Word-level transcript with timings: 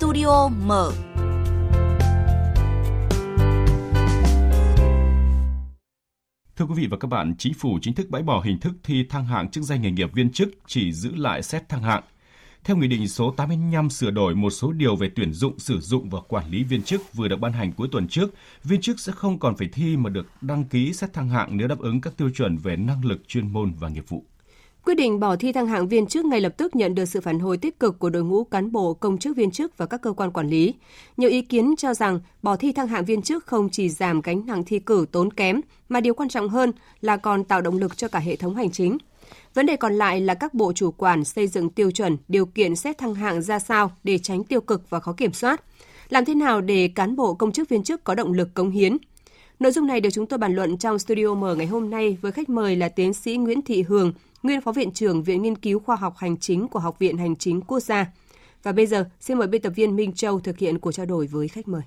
Studio 0.00 0.48
mở. 0.48 0.92
Thưa 6.56 6.64
quý 6.64 6.74
vị 6.76 6.86
và 6.90 6.96
các 7.00 7.08
bạn, 7.08 7.34
chính 7.38 7.54
phủ 7.54 7.78
chính 7.82 7.94
thức 7.94 8.10
bãi 8.10 8.22
bỏ 8.22 8.40
hình 8.44 8.60
thức 8.60 8.72
thi 8.84 9.04
thăng 9.10 9.26
hạng 9.26 9.50
chức 9.50 9.64
danh 9.64 9.82
nghề 9.82 9.90
nghiệp 9.90 10.10
viên 10.14 10.32
chức 10.32 10.48
chỉ 10.66 10.92
giữ 10.92 11.14
lại 11.14 11.42
xét 11.42 11.68
thăng 11.68 11.82
hạng. 11.82 12.02
Theo 12.64 12.76
Nghị 12.76 12.88
định 12.88 13.08
số 13.08 13.34
85 13.36 13.90
sửa 13.90 14.10
đổi 14.10 14.34
một 14.34 14.50
số 14.50 14.72
điều 14.72 14.96
về 14.96 15.10
tuyển 15.16 15.32
dụng, 15.32 15.58
sử 15.58 15.80
dụng 15.80 16.10
và 16.10 16.20
quản 16.28 16.50
lý 16.50 16.64
viên 16.64 16.82
chức 16.82 17.14
vừa 17.14 17.28
được 17.28 17.40
ban 17.40 17.52
hành 17.52 17.72
cuối 17.72 17.88
tuần 17.92 18.08
trước, 18.08 18.34
viên 18.64 18.80
chức 18.80 19.00
sẽ 19.00 19.12
không 19.12 19.38
còn 19.38 19.56
phải 19.56 19.68
thi 19.72 19.96
mà 19.96 20.10
được 20.10 20.26
đăng 20.40 20.64
ký 20.64 20.92
xét 20.92 21.12
thăng 21.12 21.28
hạng 21.28 21.56
nếu 21.56 21.68
đáp 21.68 21.78
ứng 21.78 22.00
các 22.00 22.16
tiêu 22.16 22.30
chuẩn 22.30 22.56
về 22.56 22.76
năng 22.76 23.04
lực 23.04 23.28
chuyên 23.28 23.52
môn 23.52 23.72
và 23.78 23.88
nghiệp 23.88 24.04
vụ. 24.08 24.24
Quyết 24.90 24.94
định 24.94 25.20
bỏ 25.20 25.36
thi 25.36 25.52
thăng 25.52 25.66
hạng 25.66 25.88
viên 25.88 26.06
chức 26.06 26.24
ngay 26.24 26.40
lập 26.40 26.52
tức 26.56 26.76
nhận 26.76 26.94
được 26.94 27.04
sự 27.04 27.20
phản 27.20 27.38
hồi 27.38 27.56
tích 27.56 27.80
cực 27.80 27.98
của 27.98 28.10
đội 28.10 28.24
ngũ 28.24 28.44
cán 28.44 28.72
bộ, 28.72 28.94
công 28.94 29.18
chức 29.18 29.36
viên 29.36 29.50
chức 29.50 29.78
và 29.78 29.86
các 29.86 30.02
cơ 30.02 30.12
quan 30.12 30.30
quản 30.30 30.48
lý. 30.48 30.74
Nhiều 31.16 31.30
ý 31.30 31.42
kiến 31.42 31.74
cho 31.78 31.94
rằng 31.94 32.20
bỏ 32.42 32.56
thi 32.56 32.72
thăng 32.72 32.88
hạng 32.88 33.04
viên 33.04 33.22
chức 33.22 33.46
không 33.46 33.68
chỉ 33.68 33.88
giảm 33.88 34.20
gánh 34.20 34.46
nặng 34.46 34.64
thi 34.64 34.78
cử 34.78 35.06
tốn 35.12 35.32
kém, 35.32 35.60
mà 35.88 36.00
điều 36.00 36.14
quan 36.14 36.28
trọng 36.28 36.48
hơn 36.48 36.72
là 37.00 37.16
còn 37.16 37.44
tạo 37.44 37.60
động 37.60 37.78
lực 37.78 37.96
cho 37.96 38.08
cả 38.08 38.18
hệ 38.18 38.36
thống 38.36 38.54
hành 38.54 38.70
chính. 38.70 38.98
Vấn 39.54 39.66
đề 39.66 39.76
còn 39.76 39.94
lại 39.94 40.20
là 40.20 40.34
các 40.34 40.54
bộ 40.54 40.72
chủ 40.72 40.90
quản 40.90 41.24
xây 41.24 41.46
dựng 41.46 41.70
tiêu 41.70 41.90
chuẩn, 41.90 42.16
điều 42.28 42.46
kiện 42.46 42.76
xét 42.76 42.98
thăng 42.98 43.14
hạng 43.14 43.42
ra 43.42 43.58
sao 43.58 43.92
để 44.04 44.18
tránh 44.18 44.44
tiêu 44.44 44.60
cực 44.60 44.90
và 44.90 45.00
khó 45.00 45.12
kiểm 45.12 45.32
soát. 45.32 45.62
Làm 46.08 46.24
thế 46.24 46.34
nào 46.34 46.60
để 46.60 46.88
cán 46.88 47.16
bộ 47.16 47.34
công 47.34 47.52
chức 47.52 47.68
viên 47.68 47.82
chức 47.82 48.04
có 48.04 48.14
động 48.14 48.32
lực 48.32 48.54
cống 48.54 48.70
hiến, 48.70 48.96
Nội 49.60 49.72
dung 49.72 49.86
này 49.86 50.00
được 50.00 50.10
chúng 50.12 50.26
tôi 50.26 50.38
bàn 50.38 50.54
luận 50.54 50.78
trong 50.78 50.98
studio 50.98 51.34
mở 51.34 51.54
ngày 51.54 51.66
hôm 51.66 51.90
nay 51.90 52.16
với 52.20 52.32
khách 52.32 52.48
mời 52.48 52.76
là 52.76 52.88
tiến 52.88 53.14
sĩ 53.14 53.36
Nguyễn 53.36 53.62
Thị 53.62 53.82
Hường, 53.82 54.12
nguyên 54.42 54.60
phó 54.60 54.72
viện 54.72 54.92
trưởng 54.92 55.22
Viện 55.22 55.42
Nghiên 55.42 55.56
cứu 55.56 55.78
Khoa 55.78 55.96
học 55.96 56.16
Hành 56.16 56.36
chính 56.36 56.68
của 56.68 56.78
Học 56.78 56.98
viện 56.98 57.18
Hành 57.18 57.36
chính 57.36 57.60
Quốc 57.60 57.80
gia. 57.80 58.06
Và 58.62 58.72
bây 58.72 58.86
giờ, 58.86 59.08
xin 59.20 59.38
mời 59.38 59.48
biên 59.48 59.62
tập 59.62 59.72
viên 59.76 59.96
Minh 59.96 60.12
Châu 60.12 60.40
thực 60.40 60.58
hiện 60.58 60.78
cuộc 60.78 60.92
trao 60.92 61.06
đổi 61.06 61.26
với 61.26 61.48
khách 61.48 61.68
mời. 61.68 61.82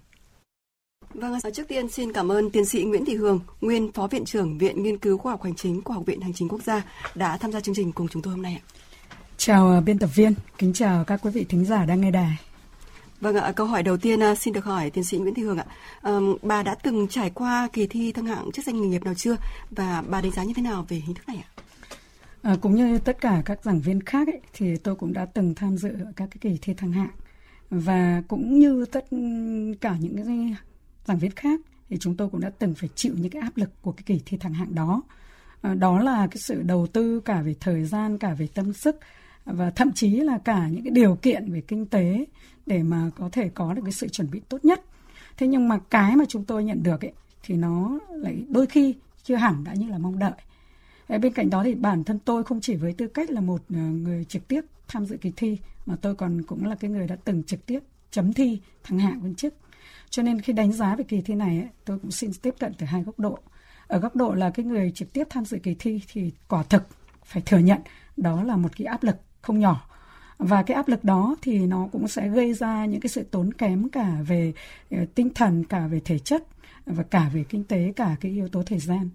Vâng, 1.13 1.39
trước 1.53 1.67
tiên 1.67 1.89
xin 1.89 2.13
cảm 2.13 2.31
ơn 2.31 2.49
tiến 2.49 2.65
sĩ 2.65 2.83
Nguyễn 2.83 3.05
Thị 3.05 3.15
Hường, 3.15 3.39
nguyên 3.61 3.91
phó 3.91 4.07
viện 4.07 4.25
trưởng 4.25 4.57
Viện 4.57 4.83
Nghiên 4.83 4.97
cứu 4.97 5.17
Khoa 5.17 5.31
học 5.31 5.43
Hành 5.43 5.55
chính 5.55 5.81
của 5.81 5.93
Học 5.93 6.05
viện 6.05 6.21
Hành 6.21 6.33
chính 6.33 6.49
Quốc 6.49 6.63
gia 6.63 6.83
đã 7.15 7.37
tham 7.37 7.51
gia 7.51 7.59
chương 7.59 7.75
trình 7.75 7.91
cùng 7.91 8.07
chúng 8.07 8.21
tôi 8.21 8.33
hôm 8.33 8.41
nay 8.41 8.61
ạ. 8.61 8.63
Chào 9.37 9.71
à, 9.71 9.81
biên 9.81 9.99
tập 9.99 10.09
viên, 10.15 10.33
kính 10.57 10.73
chào 10.73 11.03
các 11.03 11.19
quý 11.23 11.31
vị 11.31 11.45
thính 11.49 11.65
giả 11.65 11.85
đang 11.85 12.01
nghe 12.01 12.11
đài. 12.11 12.37
Vâng 13.21 13.35
ạ, 13.35 13.51
câu 13.55 13.67
hỏi 13.67 13.83
đầu 13.83 13.97
tiên 13.97 14.23
à, 14.23 14.35
xin 14.35 14.53
được 14.53 14.65
hỏi 14.65 14.89
tiến 14.89 15.03
sĩ 15.03 15.17
Nguyễn 15.17 15.33
Thị 15.33 15.43
Hương 15.43 15.57
ạ. 15.57 15.65
À, 16.01 16.19
bà 16.41 16.63
đã 16.63 16.75
từng 16.75 17.07
trải 17.07 17.29
qua 17.29 17.69
kỳ 17.73 17.87
thi 17.87 18.11
thăng 18.11 18.25
hạng 18.25 18.51
chức 18.51 18.65
danh 18.65 18.81
nghề 18.81 18.87
nghiệp 18.87 19.03
nào 19.03 19.13
chưa 19.13 19.35
và 19.71 20.03
bà 20.09 20.21
đánh 20.21 20.31
giá 20.31 20.43
như 20.43 20.53
thế 20.55 20.61
nào 20.61 20.85
về 20.89 20.97
hình 20.97 21.15
thức 21.15 21.27
này 21.27 21.37
ạ? 21.37 21.52
À, 22.43 22.55
cũng 22.61 22.75
như 22.75 22.99
tất 22.99 23.21
cả 23.21 23.41
các 23.45 23.63
giảng 23.63 23.81
viên 23.81 24.01
khác 24.01 24.27
ấy, 24.27 24.39
thì 24.53 24.77
tôi 24.77 24.95
cũng 24.95 25.13
đã 25.13 25.25
từng 25.25 25.55
tham 25.55 25.77
dự 25.77 25.89
các 26.15 26.29
cái 26.31 26.37
kỳ 26.41 26.57
thi 26.61 26.73
thăng 26.73 26.91
hạng 26.91 27.11
và 27.69 28.23
cũng 28.27 28.59
như 28.59 28.85
tất 28.85 29.05
cả 29.81 29.97
những 29.99 30.15
cái 30.17 30.55
giảng 31.05 31.19
viên 31.19 31.31
khác 31.31 31.59
thì 31.89 31.97
chúng 31.99 32.17
tôi 32.17 32.29
cũng 32.29 32.41
đã 32.41 32.49
từng 32.59 32.73
phải 32.73 32.89
chịu 32.95 33.13
những 33.17 33.29
cái 33.29 33.41
áp 33.41 33.57
lực 33.57 33.69
của 33.81 33.91
cái 33.91 34.03
kỳ 34.05 34.21
thi 34.25 34.37
thăng 34.37 34.53
hạng 34.53 34.75
đó. 34.75 35.01
À, 35.61 35.73
đó 35.73 35.99
là 35.99 36.27
cái 36.27 36.37
sự 36.37 36.61
đầu 36.61 36.87
tư 36.87 37.19
cả 37.19 37.41
về 37.41 37.55
thời 37.59 37.85
gian, 37.85 38.17
cả 38.17 38.33
về 38.33 38.47
tâm 38.53 38.73
sức 38.73 38.99
và 39.45 39.69
thậm 39.69 39.91
chí 39.91 40.09
là 40.09 40.37
cả 40.37 40.67
những 40.67 40.83
cái 40.83 40.91
điều 40.91 41.15
kiện 41.15 41.51
về 41.51 41.61
kinh 41.61 41.85
tế 41.85 42.25
để 42.65 42.83
mà 42.83 43.09
có 43.17 43.29
thể 43.31 43.49
có 43.49 43.73
được 43.73 43.81
cái 43.85 43.93
sự 43.93 44.07
chuẩn 44.07 44.31
bị 44.31 44.41
tốt 44.49 44.65
nhất. 44.65 44.81
Thế 45.37 45.47
nhưng 45.47 45.67
mà 45.67 45.79
cái 45.89 46.15
mà 46.15 46.25
chúng 46.27 46.45
tôi 46.45 46.63
nhận 46.63 46.83
được 46.83 47.05
ấy 47.05 47.13
thì 47.43 47.55
nó 47.55 47.99
lại 48.09 48.45
đôi 48.49 48.65
khi 48.65 48.95
chưa 49.23 49.35
hẳn 49.35 49.63
đã 49.63 49.73
như 49.73 49.89
là 49.89 49.97
mong 49.97 50.19
đợi. 50.19 50.31
Ờ, 51.07 51.17
bên 51.17 51.33
cạnh 51.33 51.49
đó 51.49 51.63
thì 51.63 51.75
bản 51.75 52.03
thân 52.03 52.19
tôi 52.19 52.43
không 52.43 52.61
chỉ 52.61 52.75
với 52.75 52.93
tư 52.93 53.07
cách 53.07 53.29
là 53.29 53.41
một 53.41 53.61
ờ, 53.69 53.79
người 53.79 54.25
trực 54.25 54.47
tiếp 54.47 54.61
tham 54.87 55.05
dự 55.05 55.17
kỳ 55.17 55.31
thi 55.35 55.57
mà 55.85 55.95
tôi 56.01 56.15
còn 56.15 56.43
cũng 56.43 56.65
là 56.65 56.75
cái 56.75 56.91
người 56.91 57.07
đã 57.07 57.15
từng 57.25 57.43
trực 57.43 57.65
tiếp 57.65 57.79
chấm 58.11 58.33
thi 58.33 58.59
thăng 58.83 58.99
hạng 58.99 59.21
viên 59.21 59.35
chức. 59.35 59.53
Cho 60.09 60.23
nên 60.23 60.41
khi 60.41 60.53
đánh 60.53 60.71
giá 60.71 60.95
về 60.95 61.03
kỳ 61.03 61.21
thi 61.21 61.35
này 61.35 61.59
ấy, 61.59 61.69
tôi 61.85 61.99
cũng 61.99 62.11
xin 62.11 62.31
tiếp 62.41 62.55
cận 62.59 62.73
từ 62.77 62.85
hai 62.85 63.03
góc 63.03 63.19
độ. 63.19 63.39
Ở 63.87 63.99
góc 63.99 64.15
độ 64.15 64.33
là 64.33 64.49
cái 64.49 64.65
người 64.65 64.91
trực 64.95 65.13
tiếp 65.13 65.27
tham 65.29 65.45
dự 65.45 65.57
kỳ 65.57 65.75
thi 65.79 66.01
thì 66.13 66.31
quả 66.47 66.63
thực 66.63 66.83
phải 67.25 67.43
thừa 67.45 67.57
nhận 67.57 67.81
đó 68.17 68.43
là 68.43 68.57
một 68.57 68.69
cái 68.77 68.85
áp 68.85 69.03
lực 69.03 69.15
không 69.41 69.59
nhỏ 69.59 69.87
và 70.37 70.63
cái 70.63 70.75
áp 70.75 70.87
lực 70.87 71.03
đó 71.03 71.35
thì 71.41 71.59
nó 71.59 71.87
cũng 71.91 72.07
sẽ 72.07 72.29
gây 72.29 72.53
ra 72.53 72.85
những 72.85 73.01
cái 73.01 73.09
sự 73.09 73.23
tốn 73.23 73.53
kém 73.53 73.89
cả 73.89 74.17
về 74.27 74.53
ờ, 74.91 74.97
tinh 75.15 75.29
thần 75.33 75.63
cả 75.63 75.87
về 75.87 76.01
thể 76.05 76.19
chất 76.19 76.43
và 76.85 77.03
cả 77.03 77.29
về 77.33 77.43
kinh 77.49 77.63
tế 77.63 77.93
cả 77.95 78.15
cái 78.21 78.31
yếu 78.31 78.47
tố 78.47 78.63
thời 78.63 78.79
gian 78.79 79.09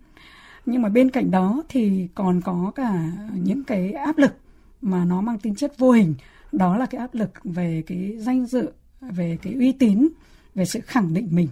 nhưng 0.70 0.82
mà 0.82 0.88
bên 0.88 1.10
cạnh 1.10 1.30
đó 1.30 1.62
thì 1.68 2.08
còn 2.14 2.40
có 2.40 2.72
cả 2.74 3.12
những 3.34 3.64
cái 3.64 3.92
áp 3.92 4.18
lực 4.18 4.36
mà 4.82 5.04
nó 5.04 5.20
mang 5.20 5.38
tính 5.38 5.54
chất 5.54 5.78
vô 5.78 5.90
hình. 5.90 6.14
Đó 6.52 6.76
là 6.76 6.86
cái 6.86 6.98
áp 6.98 7.14
lực 7.14 7.30
về 7.44 7.82
cái 7.86 8.16
danh 8.18 8.46
dự, 8.46 8.70
về 9.00 9.38
cái 9.42 9.52
uy 9.52 9.72
tín, 9.72 10.08
về 10.54 10.64
sự 10.64 10.80
khẳng 10.80 11.14
định 11.14 11.28
mình. 11.30 11.48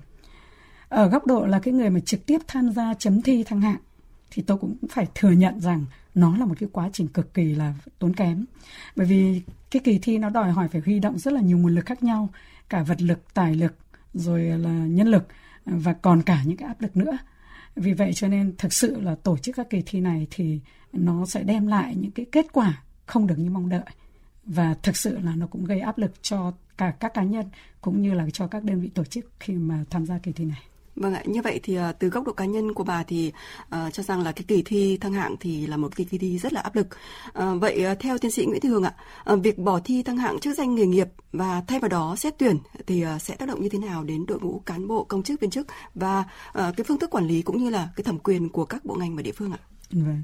Ở 0.88 1.08
góc 1.08 1.26
độ 1.26 1.46
là 1.46 1.58
cái 1.58 1.74
người 1.74 1.90
mà 1.90 2.00
trực 2.00 2.26
tiếp 2.26 2.38
tham 2.46 2.70
gia 2.72 2.94
chấm 2.94 3.22
thi 3.22 3.44
thăng 3.44 3.60
hạng, 3.60 3.80
thì 4.30 4.42
tôi 4.42 4.58
cũng 4.58 4.76
phải 4.90 5.06
thừa 5.14 5.30
nhận 5.30 5.60
rằng 5.60 5.84
nó 6.14 6.36
là 6.36 6.44
một 6.44 6.54
cái 6.60 6.68
quá 6.72 6.90
trình 6.92 7.08
cực 7.08 7.34
kỳ 7.34 7.54
là 7.54 7.74
tốn 7.98 8.14
kém. 8.14 8.44
Bởi 8.96 9.06
vì 9.06 9.42
cái 9.70 9.80
kỳ 9.84 9.98
thi 9.98 10.18
nó 10.18 10.30
đòi 10.30 10.52
hỏi 10.52 10.68
phải 10.68 10.82
huy 10.84 11.00
động 11.00 11.18
rất 11.18 11.32
là 11.32 11.40
nhiều 11.40 11.58
nguồn 11.58 11.74
lực 11.74 11.86
khác 11.86 12.02
nhau, 12.02 12.28
cả 12.68 12.82
vật 12.82 13.02
lực, 13.02 13.34
tài 13.34 13.54
lực, 13.54 13.74
rồi 14.14 14.42
là 14.42 14.70
nhân 14.70 15.08
lực, 15.08 15.26
và 15.64 15.92
còn 15.92 16.22
cả 16.22 16.42
những 16.44 16.56
cái 16.56 16.68
áp 16.68 16.80
lực 16.80 16.96
nữa 16.96 17.18
vì 17.76 17.92
vậy 17.92 18.12
cho 18.14 18.28
nên 18.28 18.54
thực 18.58 18.72
sự 18.72 19.00
là 19.00 19.14
tổ 19.14 19.38
chức 19.38 19.56
các 19.56 19.70
kỳ 19.70 19.82
thi 19.86 20.00
này 20.00 20.26
thì 20.30 20.60
nó 20.92 21.26
sẽ 21.26 21.42
đem 21.42 21.66
lại 21.66 21.94
những 21.96 22.10
cái 22.10 22.26
kết 22.32 22.46
quả 22.52 22.82
không 23.06 23.26
được 23.26 23.38
như 23.38 23.50
mong 23.50 23.68
đợi 23.68 23.84
và 24.44 24.74
thực 24.82 24.96
sự 24.96 25.18
là 25.18 25.36
nó 25.36 25.46
cũng 25.46 25.64
gây 25.64 25.80
áp 25.80 25.98
lực 25.98 26.22
cho 26.22 26.52
cả 26.78 26.90
các 27.00 27.14
cá 27.14 27.22
nhân 27.22 27.46
cũng 27.80 28.02
như 28.02 28.14
là 28.14 28.26
cho 28.32 28.46
các 28.46 28.64
đơn 28.64 28.80
vị 28.80 28.88
tổ 28.88 29.04
chức 29.04 29.30
khi 29.40 29.54
mà 29.54 29.84
tham 29.90 30.06
gia 30.06 30.18
kỳ 30.18 30.32
thi 30.32 30.44
này. 30.44 30.62
Vâng 30.96 31.14
ạ, 31.14 31.22
như 31.26 31.42
vậy 31.42 31.60
thì 31.62 31.74
ờ, 31.74 31.92
từ 31.92 32.08
góc 32.08 32.26
độ 32.26 32.32
cá 32.32 32.44
nhân 32.44 32.74
của 32.74 32.84
bà 32.84 33.02
thì 33.02 33.32
uh, 33.62 33.92
cho 33.92 34.02
rằng 34.02 34.22
là 34.22 34.32
cái 34.32 34.44
kỳ 34.48 34.62
thi 34.62 34.96
thăng 34.96 35.12
hạng 35.12 35.36
thì 35.40 35.66
là 35.66 35.76
một 35.76 35.96
kỳ 35.96 36.04
thi 36.04 36.38
rất 36.38 36.52
là 36.52 36.60
áp 36.60 36.76
lực. 36.76 36.86
Uh, 37.38 37.60
vậy 37.60 37.86
uh, 37.92 37.98
theo 38.00 38.18
tiến 38.18 38.30
sĩ 38.30 38.46
Nguyễn 38.46 38.60
Thị 38.60 38.68
Hương 38.68 38.82
ạ, 38.82 38.94
uh, 39.32 39.42
việc 39.42 39.58
bỏ 39.58 39.80
thi 39.84 40.02
thăng 40.02 40.16
hạng 40.16 40.38
chức 40.38 40.56
danh 40.56 40.74
nghề 40.74 40.86
nghiệp 40.86 41.08
và 41.32 41.62
thay 41.66 41.80
vào 41.80 41.88
đó 41.88 42.16
xét 42.16 42.34
tuyển 42.38 42.58
thì 42.86 43.04
uh, 43.04 43.22
sẽ 43.22 43.36
tác 43.36 43.48
động 43.48 43.62
như 43.62 43.68
thế 43.68 43.78
nào 43.78 44.04
đến 44.04 44.26
đội 44.26 44.40
ngũ 44.40 44.58
cán 44.66 44.88
bộ 44.88 45.04
công 45.04 45.22
chức 45.22 45.40
viên 45.40 45.50
chức 45.50 45.66
và 45.94 46.20
uh, 46.20 46.54
cái 46.54 46.84
phương 46.88 46.98
thức 46.98 47.10
quản 47.10 47.26
lý 47.26 47.42
cũng 47.42 47.58
như 47.58 47.70
là 47.70 47.88
cái 47.96 48.04
thẩm 48.04 48.18
quyền 48.18 48.48
của 48.48 48.64
các 48.64 48.84
bộ 48.84 48.94
ngành 48.94 49.16
và 49.16 49.22
địa 49.22 49.32
phương 49.32 49.52
ạ? 49.52 49.58
Vâng. 49.90 50.22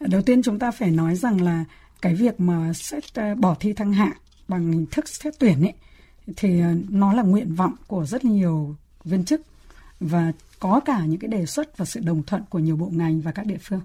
Đầu 0.00 0.22
tiên 0.22 0.42
chúng 0.42 0.58
ta 0.58 0.70
phải 0.70 0.90
nói 0.90 1.16
rằng 1.16 1.40
là 1.40 1.64
cái 2.02 2.14
việc 2.14 2.40
mà 2.40 2.72
xét 2.72 3.04
uh, 3.04 3.38
bỏ 3.38 3.54
thi 3.60 3.72
thăng 3.72 3.92
hạng 3.92 4.16
bằng 4.48 4.72
hình 4.72 4.86
thức 4.90 5.08
xét 5.08 5.34
tuyển 5.38 5.62
ấy 5.62 5.74
thì 6.36 6.62
uh, 6.62 6.90
nó 6.90 7.12
là 7.12 7.22
nguyện 7.22 7.54
vọng 7.54 7.74
của 7.86 8.06
rất 8.06 8.24
nhiều 8.24 8.76
viên 9.04 9.24
chức 9.24 9.40
và 10.00 10.32
có 10.58 10.80
cả 10.80 11.04
những 11.04 11.20
cái 11.20 11.28
đề 11.28 11.46
xuất 11.46 11.78
và 11.78 11.84
sự 11.84 12.00
đồng 12.00 12.22
thuận 12.22 12.42
của 12.50 12.58
nhiều 12.58 12.76
bộ 12.76 12.90
ngành 12.92 13.20
và 13.20 13.32
các 13.32 13.46
địa 13.46 13.58
phương. 13.60 13.80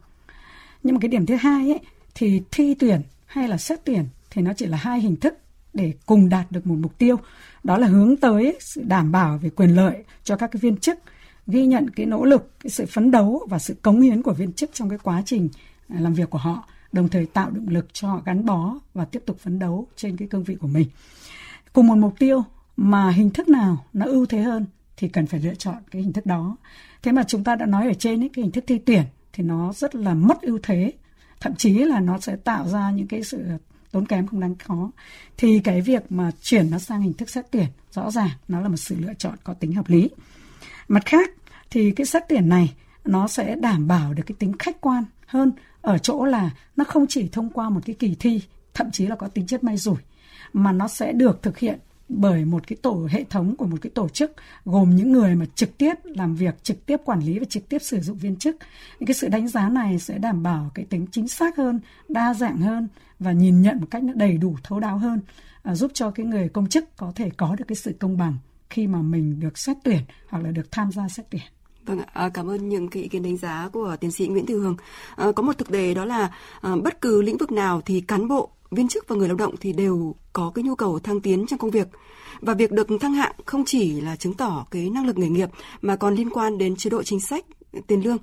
Nhưng 0.84 0.96
mà 0.96 1.00
cái 1.02 1.10
điểm 1.10 1.26
thứ 1.26 1.36
hai 1.36 1.70
ấy, 1.70 1.80
thì 2.16 2.42
thi 2.52 2.74
tuyển 2.74 3.02
hay 3.26 3.48
là 3.48 3.58
xét 3.58 3.80
tuyển 3.84 4.06
thì 4.30 4.42
nó 4.42 4.54
chỉ 4.54 4.66
là 4.66 4.78
hai 4.78 5.02
hình 5.02 5.16
thức 5.16 5.38
để 5.74 5.94
cùng 6.06 6.30
đạt 6.30 6.52
được 6.52 6.68
một 6.68 6.76
mục 6.80 6.98
tiêu 6.98 7.18
đó 7.64 7.78
là 7.78 7.88
hướng 7.88 8.18
tới 8.18 8.58
sự 8.60 8.82
đảm 8.84 9.12
bảo 9.12 9.38
về 9.38 9.50
quyền 9.50 9.70
lợi 9.70 10.04
cho 10.24 10.36
các 10.36 10.48
cái 10.52 10.60
viên 10.60 10.78
chức, 10.78 11.00
ghi 11.48 11.66
nhận 11.66 11.90
cái 11.90 12.06
nỗ 12.06 12.26
lực, 12.26 12.60
cái 12.64 12.72
sự 12.72 12.86
phấn 12.86 13.12
đấu 13.12 13.48
và 13.50 13.60
sự 13.60 13.76
cống 13.82 14.02
hiến 14.02 14.22
của 14.22 14.34
viên 14.34 14.54
chức 14.54 14.70
trong 14.74 14.90
cái 14.90 15.00
quá 15.04 15.24
trình 15.26 15.50
à, 15.88 16.00
làm 16.00 16.14
việc 16.14 16.30
của 16.30 16.38
họ, 16.38 16.68
đồng 16.92 17.10
thời 17.10 17.26
tạo 17.26 17.50
động 17.50 17.68
lực 17.70 17.94
cho 17.94 18.08
họ 18.08 18.22
gắn 18.26 18.46
bó 18.46 18.80
và 18.94 19.06
tiếp 19.06 19.24
tục 19.26 19.40
phấn 19.40 19.60
đấu 19.60 19.88
trên 19.96 20.18
cái 20.18 20.28
cương 20.28 20.44
vị 20.44 20.56
của 20.56 20.68
mình 20.68 20.88
cùng 21.74 21.88
một 21.88 21.96
mục 21.96 22.14
tiêu 22.20 22.44
mà 22.78 23.10
hình 23.10 23.30
thức 23.30 23.50
nào 23.50 23.86
nó 23.94 24.06
ưu 24.06 24.26
thế 24.26 24.42
hơn 24.42 24.66
thì 25.04 25.10
cần 25.10 25.28
phải 25.28 25.40
lựa 25.40 25.56
chọn 25.56 25.76
cái 25.92 26.02
hình 26.02 26.14
thức 26.14 26.26
đó. 26.26 26.58
Thế 27.02 27.12
mà 27.12 27.24
chúng 27.28 27.44
ta 27.44 27.56
đã 27.56 27.66
nói 27.66 27.88
ở 27.88 27.94
trên 27.94 28.24
ấy, 28.24 28.30
cái 28.34 28.44
hình 28.44 28.52
thức 28.52 28.64
thi 28.68 28.78
tuyển 28.86 29.04
thì 29.34 29.44
nó 29.44 29.74
rất 29.74 29.96
là 29.96 30.14
mất 30.14 30.42
ưu 30.42 30.60
thế. 30.64 30.94
Thậm 31.40 31.56
chí 31.56 31.74
là 31.74 32.00
nó 32.00 32.20
sẽ 32.20 32.36
tạo 32.36 32.68
ra 32.68 32.92
những 32.92 33.08
cái 33.08 33.24
sự 33.24 33.44
tốn 33.92 34.06
kém 34.06 34.28
không 34.28 34.40
đáng 34.40 34.56
có. 34.68 34.92
Thì 35.38 35.60
cái 35.60 35.82
việc 35.82 36.12
mà 36.12 36.32
chuyển 36.42 36.72
nó 36.72 36.80
sang 36.80 37.02
hình 37.02 37.14
thức 37.14 37.30
xét 37.30 37.46
tuyển 37.52 37.66
rõ 37.92 38.12
ràng 38.12 38.30
nó 38.48 38.62
là 38.62 38.68
một 38.68 38.78
sự 38.78 38.96
lựa 39.00 39.14
chọn 39.18 39.34
có 39.44 39.54
tính 39.54 39.74
hợp 39.74 39.90
lý. 39.90 40.10
Mặt 40.88 41.06
khác 41.06 41.30
thì 41.70 41.92
cái 41.92 42.06
xét 42.06 42.24
tuyển 42.30 42.50
này 42.50 42.74
nó 43.06 43.28
sẽ 43.28 43.56
đảm 43.56 43.88
bảo 43.88 44.14
được 44.14 44.24
cái 44.26 44.36
tính 44.40 44.54
khách 44.60 44.82
quan 44.82 45.04
hơn 45.26 45.52
ở 45.82 45.98
chỗ 45.98 46.26
là 46.26 46.50
nó 46.76 46.84
không 46.84 47.06
chỉ 47.10 47.28
thông 47.28 47.50
qua 47.50 47.70
một 47.70 47.82
cái 47.86 47.96
kỳ 48.00 48.16
thi 48.20 48.42
thậm 48.74 48.92
chí 48.92 49.08
là 49.08 49.16
có 49.16 49.28
tính 49.28 49.48
chất 49.48 49.64
may 49.64 49.78
rủi 49.78 49.98
mà 50.54 50.72
nó 50.72 50.88
sẽ 50.88 51.12
được 51.12 51.42
thực 51.42 51.58
hiện 51.58 51.80
bởi 52.18 52.46
một 52.46 52.68
cái 52.68 52.78
tổ 52.82 53.08
hệ 53.12 53.24
thống 53.24 53.56
của 53.56 53.66
một 53.66 53.78
cái 53.82 53.90
tổ 53.90 54.10
chức 54.10 54.32
gồm 54.66 54.96
những 54.96 55.12
người 55.12 55.36
mà 55.36 55.46
trực 55.56 55.78
tiếp 55.78 55.94
làm 56.04 56.36
việc, 56.36 56.64
trực 56.64 56.86
tiếp 56.86 56.98
quản 57.06 57.20
lý 57.20 57.40
và 57.40 57.46
trực 57.46 57.70
tiếp 57.70 57.80
sử 57.82 58.00
dụng 58.00 58.18
viên 58.18 58.36
chức. 58.36 58.56
Những 59.00 59.08
cái 59.08 59.14
sự 59.14 59.28
đánh 59.28 59.48
giá 59.48 59.70
này 59.70 60.00
sẽ 60.00 60.18
đảm 60.18 60.44
bảo 60.44 60.72
cái 60.74 60.86
tính 60.86 61.06
chính 61.12 61.28
xác 61.28 61.58
hơn, 61.58 61.80
đa 62.10 62.34
dạng 62.34 62.58
hơn 62.58 62.88
và 63.20 63.32
nhìn 63.32 63.62
nhận 63.62 63.80
một 63.80 63.88
cách 63.92 64.04
nó 64.04 64.14
đầy 64.14 64.38
đủ 64.38 64.56
thấu 64.64 64.80
đáo 64.80 64.98
hơn, 64.98 65.20
à, 65.64 65.76
giúp 65.76 65.92
cho 65.94 66.12
cái 66.12 66.26
người 66.26 66.50
công 66.50 66.70
chức 66.70 66.98
có 66.98 67.12
thể 67.16 67.30
có 67.38 67.56
được 67.56 67.66
cái 67.68 67.76
sự 67.76 67.96
công 68.00 68.18
bằng 68.18 68.38
khi 68.70 68.88
mà 68.88 69.02
mình 69.02 69.40
được 69.40 69.58
xét 69.58 69.78
tuyển 69.84 70.02
hoặc 70.30 70.44
là 70.44 70.52
được 70.52 70.72
tham 70.72 70.92
gia 70.92 71.10
xét 71.10 71.26
tuyển. 71.30 71.42
Vâng 71.86 72.00
ạ, 72.00 72.06
à, 72.14 72.30
cảm 72.30 72.50
ơn 72.50 72.70
những 72.70 72.88
cái 72.88 73.04
ý 73.04 73.10
kiến 73.10 73.24
đánh 73.24 73.38
giá 73.38 73.70
của 73.74 73.96
tiến 74.00 74.12
sĩ 74.12 74.28
Nguyễn 74.28 74.46
Thị 74.46 74.54
Hương. 74.54 74.76
À, 75.16 75.32
có 75.36 75.44
một 75.44 75.58
thực 75.58 75.72
đề 75.72 75.94
đó 75.94 76.06
là 76.06 76.32
à, 76.62 76.72
bất 76.84 77.02
cứ 77.02 77.22
lĩnh 77.22 77.38
vực 77.38 77.52
nào 77.52 77.82
thì 77.86 78.02
cán 78.02 78.28
bộ 78.28 78.50
viên 78.76 78.88
chức 78.88 79.08
và 79.08 79.16
người 79.16 79.28
lao 79.28 79.38
động 79.38 79.56
thì 79.60 79.74
đều 79.74 80.16
có 80.34 80.52
cái 80.56 80.64
nhu 80.64 80.76
cầu 80.76 81.00
thăng 81.00 81.22
tiến 81.22 81.46
trong 81.48 81.60
công 81.60 81.72
việc. 81.72 81.88
Và 82.42 82.54
việc 82.54 82.72
được 82.72 82.88
thăng 83.02 83.14
hạng 83.14 83.36
không 83.46 83.66
chỉ 83.66 84.02
là 84.02 84.16
chứng 84.16 84.34
tỏ 84.34 84.66
cái 84.72 84.90
năng 84.90 85.06
lực 85.06 85.18
nghề 85.18 85.30
nghiệp 85.30 85.50
mà 85.82 85.96
còn 85.96 86.16
liên 86.16 86.30
quan 86.30 86.58
đến 86.58 86.76
chế 86.76 86.90
độ 86.90 87.04
chính 87.04 87.20
sách, 87.20 87.46
tiền 87.88 88.02
lương. 88.04 88.18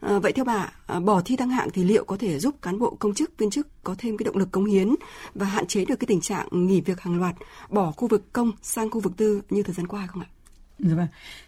À, 0.00 0.18
vậy 0.18 0.32
theo 0.32 0.44
bà, 0.44 0.72
à, 0.86 1.00
bỏ 1.00 1.22
thi 1.24 1.36
thăng 1.36 1.50
hạng 1.50 1.70
thì 1.70 1.84
liệu 1.84 2.04
có 2.04 2.16
thể 2.16 2.38
giúp 2.38 2.62
cán 2.62 2.78
bộ 2.78 2.96
công 2.98 3.14
chức 3.14 3.38
viên 3.38 3.50
chức 3.50 3.84
có 3.84 3.94
thêm 3.98 4.16
cái 4.16 4.24
động 4.24 4.36
lực 4.36 4.52
cống 4.52 4.64
hiến 4.64 4.94
và 5.34 5.46
hạn 5.46 5.66
chế 5.66 5.84
được 5.84 5.96
cái 5.96 6.06
tình 6.06 6.20
trạng 6.20 6.48
nghỉ 6.50 6.80
việc 6.80 7.00
hàng 7.00 7.20
loạt, 7.20 7.34
bỏ 7.68 7.92
khu 7.96 8.08
vực 8.08 8.32
công 8.32 8.52
sang 8.62 8.90
khu 8.90 9.00
vực 9.00 9.12
tư 9.16 9.42
như 9.50 9.62
thời 9.62 9.74
gian 9.74 9.86
qua 9.86 10.06
không 10.06 10.22
ạ? 10.22 10.28
Dạ 10.78 10.94
vâng. 10.94 11.06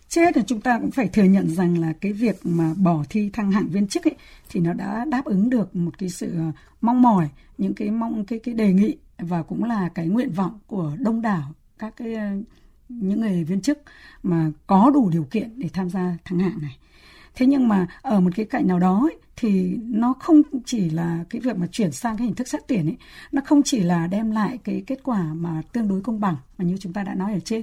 Chết 0.08 0.36
hết 0.36 0.42
chúng 0.46 0.60
ta 0.60 0.78
cũng 0.78 0.90
phải 0.90 1.08
thừa 1.08 1.24
nhận 1.24 1.48
rằng 1.54 1.78
là 1.80 1.92
cái 2.00 2.12
việc 2.12 2.36
mà 2.44 2.74
bỏ 2.76 3.04
thi 3.10 3.30
thăng 3.32 3.52
hạng 3.52 3.68
viên 3.68 3.86
chức 3.86 4.04
ấy 4.04 4.14
thì 4.50 4.60
nó 4.60 4.72
đã 4.72 5.04
đáp 5.04 5.24
ứng 5.24 5.50
được 5.50 5.76
một 5.76 5.98
cái 5.98 6.08
sự 6.08 6.32
ờ, 6.36 6.52
mong 6.80 7.02
mỏi, 7.02 7.28
những 7.58 7.74
cái 7.74 7.90
mong 7.90 8.24
cái 8.24 8.38
cái 8.38 8.54
đề 8.54 8.72
nghị 8.72 8.96
và 9.18 9.42
cũng 9.42 9.64
là 9.64 9.88
cái 9.94 10.08
nguyện 10.08 10.32
vọng 10.32 10.58
của 10.66 10.92
đông 10.98 11.22
đảo 11.22 11.52
các 11.78 11.94
cái 11.96 12.14
ờ, 12.14 12.26
những 12.88 13.20
người 13.20 13.44
viên 13.44 13.60
chức 13.60 13.78
mà 14.22 14.50
có 14.66 14.90
đủ 14.94 15.10
điều 15.10 15.24
kiện 15.24 15.50
để 15.56 15.68
tham 15.72 15.90
gia 15.90 16.16
thăng 16.24 16.38
hạng 16.38 16.58
này. 16.62 16.76
Thế 17.34 17.46
nhưng 17.46 17.68
mà 17.68 17.86
ở 18.02 18.20
một 18.20 18.30
cái 18.36 18.46
cạnh 18.46 18.66
nào 18.66 18.78
đó 18.78 19.00
ấy, 19.02 19.16
thì 19.40 19.78
nó 19.82 20.14
không 20.20 20.42
chỉ 20.64 20.90
là 20.90 21.24
cái 21.30 21.40
việc 21.40 21.56
mà 21.58 21.66
chuyển 21.66 21.92
sang 21.92 22.16
cái 22.16 22.26
hình 22.26 22.34
thức 22.34 22.48
xét 22.48 22.60
tuyển 22.66 22.86
ấy, 22.86 22.96
nó 23.32 23.42
không 23.44 23.62
chỉ 23.62 23.80
là 23.80 24.06
đem 24.06 24.30
lại 24.30 24.58
cái 24.64 24.82
kết 24.86 25.00
quả 25.02 25.22
mà 25.34 25.62
tương 25.72 25.88
đối 25.88 26.00
công 26.00 26.20
bằng 26.20 26.36
mà 26.58 26.64
như 26.64 26.76
chúng 26.80 26.92
ta 26.92 27.02
đã 27.02 27.14
nói 27.14 27.32
ở 27.32 27.40
trên 27.40 27.62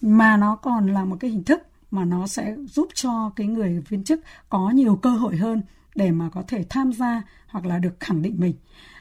mà 0.00 0.36
nó 0.36 0.56
còn 0.56 0.92
là 0.92 1.04
một 1.04 1.16
cái 1.20 1.30
hình 1.30 1.44
thức 1.44 1.62
mà 1.90 2.04
nó 2.04 2.26
sẽ 2.26 2.56
giúp 2.66 2.88
cho 2.94 3.30
cái 3.36 3.46
người 3.46 3.82
viên 3.88 4.04
chức 4.04 4.20
có 4.48 4.70
nhiều 4.70 4.96
cơ 4.96 5.10
hội 5.10 5.36
hơn 5.36 5.62
để 5.94 6.10
mà 6.10 6.28
có 6.28 6.42
thể 6.48 6.64
tham 6.68 6.92
gia 6.92 7.22
hoặc 7.48 7.66
là 7.66 7.78
được 7.78 8.00
khẳng 8.00 8.22
định 8.22 8.34
mình. 8.38 8.54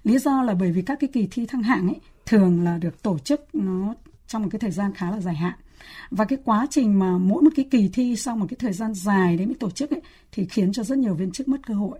Lý 0.03 0.17
do 0.17 0.43
là 0.43 0.53
bởi 0.53 0.71
vì 0.71 0.81
các 0.81 0.99
cái 0.99 1.09
kỳ 1.13 1.27
thi 1.31 1.45
thăng 1.45 1.63
hạng 1.63 1.87
ấy 1.87 1.99
thường 2.25 2.63
là 2.63 2.77
được 2.77 3.01
tổ 3.01 3.19
chức 3.19 3.55
nó 3.55 3.93
trong 4.27 4.41
một 4.43 4.49
cái 4.51 4.59
thời 4.59 4.71
gian 4.71 4.93
khá 4.93 5.11
là 5.11 5.19
dài 5.19 5.35
hạn. 5.35 5.53
Và 6.09 6.25
cái 6.25 6.39
quá 6.45 6.67
trình 6.69 6.99
mà 6.99 7.17
mỗi 7.17 7.41
một 7.41 7.49
cái 7.55 7.65
kỳ 7.71 7.89
thi 7.93 8.15
sau 8.15 8.35
một 8.37 8.45
cái 8.49 8.57
thời 8.59 8.73
gian 8.73 8.93
dài 8.93 9.37
đấy 9.37 9.45
mới 9.45 9.55
tổ 9.55 9.69
chức 9.69 9.91
ấy 9.91 10.01
thì 10.31 10.45
khiến 10.45 10.71
cho 10.71 10.83
rất 10.83 10.97
nhiều 10.97 11.13
viên 11.13 11.31
chức 11.31 11.47
mất 11.47 11.67
cơ 11.67 11.73
hội. 11.73 11.99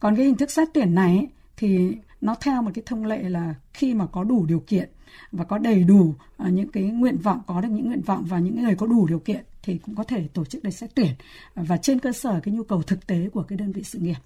Còn 0.00 0.16
cái 0.16 0.24
hình 0.24 0.34
thức 0.34 0.50
xét 0.50 0.68
tuyển 0.74 0.94
này 0.94 1.16
ấy, 1.16 1.28
thì 1.56 1.96
nó 2.20 2.34
theo 2.34 2.62
một 2.62 2.70
cái 2.74 2.82
thông 2.86 3.06
lệ 3.06 3.28
là 3.28 3.54
khi 3.72 3.94
mà 3.94 4.06
có 4.06 4.24
đủ 4.24 4.46
điều 4.46 4.60
kiện 4.60 4.88
và 5.32 5.44
có 5.44 5.58
đầy 5.58 5.84
đủ 5.84 6.14
uh, 6.42 6.52
những 6.52 6.68
cái 6.68 6.82
nguyện 6.82 7.18
vọng 7.18 7.40
có 7.46 7.60
được 7.60 7.68
những 7.70 7.86
nguyện 7.86 8.02
vọng 8.02 8.24
và 8.24 8.38
những 8.38 8.62
người 8.62 8.74
có 8.74 8.86
đủ 8.86 9.06
điều 9.06 9.18
kiện 9.18 9.44
thì 9.62 9.78
cũng 9.78 9.94
có 9.94 10.04
thể 10.04 10.28
tổ 10.34 10.44
chức 10.44 10.64
để 10.64 10.70
xét 10.70 10.90
tuyển 10.94 11.10
và 11.54 11.76
trên 11.76 11.98
cơ 11.98 12.12
sở 12.12 12.40
cái 12.42 12.54
nhu 12.54 12.62
cầu 12.62 12.82
thực 12.82 13.06
tế 13.06 13.28
của 13.32 13.42
cái 13.42 13.58
đơn 13.58 13.72
vị 13.72 13.82
sự 13.82 13.98
nghiệp. 13.98 14.16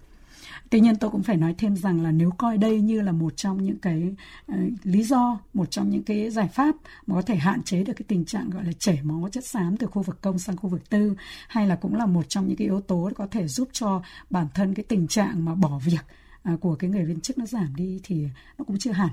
Tuy 0.71 0.81
nhiên 0.81 0.97
tôi 0.97 1.11
cũng 1.11 1.23
phải 1.23 1.37
nói 1.37 1.55
thêm 1.59 1.77
rằng 1.77 2.03
là 2.03 2.13
nếu 2.13 2.31
coi 2.39 2.59
đây 2.59 2.81
như 2.81 3.01
là 3.01 3.13
một 3.13 3.37
trong 3.37 3.63
những 3.63 3.79
cái 3.79 4.15
uh, 4.53 4.57
lý 4.83 5.03
do, 5.03 5.39
một 5.55 5.71
trong 5.71 5.91
những 5.91 6.03
cái 6.03 6.31
giải 6.31 6.49
pháp 6.49 6.77
mà 7.07 7.15
có 7.15 7.23
thể 7.23 7.37
hạn 7.37 7.63
chế 7.63 7.85
được 7.85 7.93
cái 7.97 8.05
tình 8.09 8.25
trạng 8.25 8.51
gọi 8.51 8.65
là 8.65 8.73
chảy 8.79 8.99
máu 9.03 9.29
chất 9.33 9.45
xám 9.45 9.77
từ 9.77 9.87
khu 9.87 10.03
vực 10.03 10.21
công 10.21 10.39
sang 10.39 10.57
khu 10.57 10.69
vực 10.69 10.91
tư 10.91 11.17
hay 11.49 11.67
là 11.67 11.77
cũng 11.77 11.95
là 11.95 12.07
một 12.07 12.29
trong 12.29 12.49
những 12.49 12.57
cái 12.57 12.67
yếu 12.67 12.81
tố 12.81 13.11
có 13.17 13.27
thể 13.31 13.49
giúp 13.49 13.69
cho 13.73 14.03
bản 14.31 14.47
thân 14.55 14.75
cái 14.75 14.85
tình 14.89 15.07
trạng 15.09 15.45
mà 15.45 15.55
bỏ 15.55 15.81
việc 15.85 16.05
À, 16.43 16.57
của 16.61 16.75
cái 16.75 16.91
người 16.91 17.05
viên 17.05 17.21
chức 17.21 17.39
nó 17.39 17.47
giảm 17.47 17.77
đi 17.77 18.01
thì 18.03 18.29
nó 18.59 18.65
cũng 18.65 18.79
chưa 18.79 18.93
hẳn. 18.93 19.11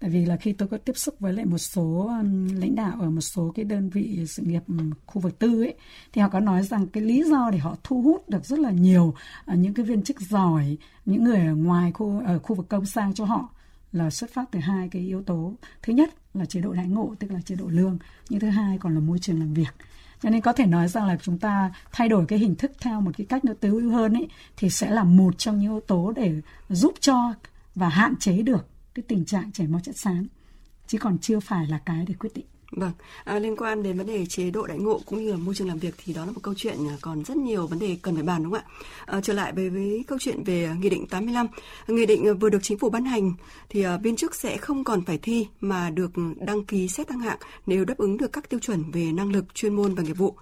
Tại 0.00 0.10
vì 0.10 0.24
là 0.26 0.36
khi 0.36 0.52
tôi 0.52 0.68
có 0.68 0.78
tiếp 0.78 0.96
xúc 0.96 1.14
với 1.20 1.32
lại 1.32 1.44
một 1.44 1.58
số 1.58 2.06
um, 2.20 2.48
lãnh 2.60 2.74
đạo 2.74 2.96
ở 3.00 3.10
một 3.10 3.20
số 3.20 3.52
cái 3.54 3.64
đơn 3.64 3.90
vị 3.90 4.24
sự 4.28 4.42
nghiệp 4.42 4.62
um, 4.68 4.90
khu 5.06 5.20
vực 5.20 5.38
tư 5.38 5.62
ấy, 5.62 5.74
thì 6.12 6.22
họ 6.22 6.28
có 6.28 6.40
nói 6.40 6.62
rằng 6.62 6.86
cái 6.86 7.02
lý 7.02 7.24
do 7.24 7.50
để 7.50 7.58
họ 7.58 7.76
thu 7.84 8.02
hút 8.02 8.28
được 8.28 8.44
rất 8.44 8.58
là 8.58 8.70
nhiều 8.70 9.14
à, 9.44 9.54
những 9.54 9.74
cái 9.74 9.86
viên 9.86 10.02
chức 10.02 10.20
giỏi, 10.20 10.76
những 11.06 11.24
người 11.24 11.46
ở 11.46 11.54
ngoài 11.54 11.92
khu, 11.92 12.20
ở 12.26 12.38
khu 12.38 12.56
vực 12.56 12.68
công 12.68 12.86
sang 12.86 13.14
cho 13.14 13.24
họ 13.24 13.48
là 13.92 14.10
xuất 14.10 14.30
phát 14.30 14.44
từ 14.50 14.58
hai 14.58 14.88
cái 14.88 15.02
yếu 15.02 15.22
tố. 15.22 15.54
Thứ 15.82 15.92
nhất 15.92 16.14
là 16.34 16.44
chế 16.44 16.60
độ 16.60 16.72
đãi 16.72 16.88
ngộ, 16.88 17.14
tức 17.18 17.30
là 17.30 17.40
chế 17.40 17.54
độ 17.54 17.66
lương. 17.68 17.98
Nhưng 18.28 18.40
thứ 18.40 18.48
hai 18.48 18.78
còn 18.78 18.94
là 18.94 19.00
môi 19.00 19.18
trường 19.18 19.40
làm 19.40 19.54
việc 19.54 19.74
cho 20.22 20.30
nên 20.30 20.40
có 20.40 20.52
thể 20.52 20.66
nói 20.66 20.88
rằng 20.88 21.06
là 21.06 21.16
chúng 21.22 21.38
ta 21.38 21.72
thay 21.92 22.08
đổi 22.08 22.26
cái 22.26 22.38
hình 22.38 22.54
thức 22.54 22.72
theo 22.80 23.00
một 23.00 23.10
cái 23.18 23.26
cách 23.26 23.44
nó 23.44 23.52
tối 23.60 23.70
ưu 23.70 23.92
hơn 23.92 24.14
ấy, 24.14 24.28
thì 24.56 24.70
sẽ 24.70 24.90
là 24.90 25.04
một 25.04 25.38
trong 25.38 25.58
những 25.58 25.70
yếu 25.70 25.80
tố 25.80 26.12
để 26.16 26.40
giúp 26.68 26.94
cho 27.00 27.34
và 27.74 27.88
hạn 27.88 28.16
chế 28.16 28.42
được 28.42 28.68
cái 28.94 29.02
tình 29.08 29.24
trạng 29.24 29.52
chảy 29.52 29.66
máu 29.66 29.80
chất 29.80 29.96
xám. 29.96 30.26
Chứ 30.86 30.98
còn 30.98 31.18
chưa 31.18 31.40
phải 31.40 31.66
là 31.66 31.78
cái 31.78 32.04
để 32.08 32.14
quyết 32.14 32.30
định. 32.34 32.46
Vâng, 32.70 32.92
à, 33.24 33.38
liên 33.38 33.56
quan 33.56 33.82
đến 33.82 33.98
vấn 33.98 34.06
đề 34.06 34.26
chế 34.26 34.50
độ 34.50 34.66
đại 34.66 34.78
ngộ 34.78 35.00
cũng 35.06 35.24
như 35.24 35.30
là 35.30 35.36
môi 35.36 35.54
trường 35.54 35.68
làm 35.68 35.78
việc 35.78 35.94
thì 36.04 36.12
đó 36.12 36.24
là 36.24 36.32
một 36.32 36.40
câu 36.42 36.54
chuyện 36.56 36.88
à, 36.88 36.96
còn 37.00 37.24
rất 37.24 37.36
nhiều 37.36 37.66
vấn 37.66 37.78
đề 37.78 37.96
cần 38.02 38.14
phải 38.14 38.22
bàn 38.24 38.42
đúng 38.42 38.52
không 38.52 38.62
ạ? 38.62 38.72
À, 39.06 39.20
trở 39.20 39.32
lại 39.32 39.52
với, 39.52 39.70
với 39.70 40.04
câu 40.06 40.18
chuyện 40.18 40.44
về 40.44 40.70
Nghị 40.80 40.88
định 40.88 41.06
85. 41.06 41.46
Nghị 41.88 42.06
định 42.06 42.28
à, 42.28 42.32
vừa 42.32 42.48
được 42.48 42.58
chính 42.62 42.78
phủ 42.78 42.90
ban 42.90 43.04
hành 43.04 43.32
thì 43.68 43.82
à, 43.82 43.96
viên 43.96 44.16
chức 44.16 44.34
sẽ 44.34 44.56
không 44.56 44.84
còn 44.84 45.04
phải 45.04 45.18
thi 45.18 45.46
mà 45.60 45.90
được 45.90 46.10
đăng 46.40 46.64
ký 46.64 46.88
xét 46.88 47.08
thăng 47.08 47.20
hạng 47.20 47.38
nếu 47.66 47.84
đáp 47.84 47.98
ứng 47.98 48.16
được 48.16 48.32
các 48.32 48.50
tiêu 48.50 48.60
chuẩn 48.60 48.90
về 48.90 49.12
năng 49.12 49.32
lực, 49.32 49.54
chuyên 49.54 49.74
môn 49.74 49.94
và 49.94 50.02
nghiệp 50.02 50.18
vụ. 50.18 50.34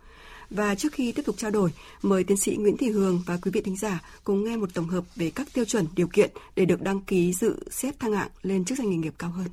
Và 0.50 0.74
trước 0.74 0.92
khi 0.92 1.12
tiếp 1.12 1.22
tục 1.26 1.34
trao 1.38 1.50
đổi, 1.50 1.70
mời 2.02 2.24
tiến 2.24 2.36
sĩ 2.36 2.56
Nguyễn 2.56 2.76
Thị 2.76 2.90
Hương 2.90 3.22
và 3.26 3.38
quý 3.42 3.50
vị 3.50 3.60
thính 3.60 3.76
giả 3.76 4.02
cùng 4.24 4.44
nghe 4.44 4.56
một 4.56 4.74
tổng 4.74 4.88
hợp 4.88 5.04
về 5.16 5.30
các 5.30 5.46
tiêu 5.54 5.64
chuẩn 5.64 5.86
điều 5.96 6.08
kiện 6.08 6.30
để 6.56 6.64
được 6.64 6.82
đăng 6.82 7.00
ký 7.00 7.32
dự 7.32 7.56
xét 7.70 8.00
thăng 8.00 8.12
hạng 8.12 8.30
lên 8.42 8.64
chức 8.64 8.78
danh 8.78 8.90
nghề 8.90 8.96
nghiệp 8.96 9.14
cao 9.18 9.30
hơn. 9.30 9.48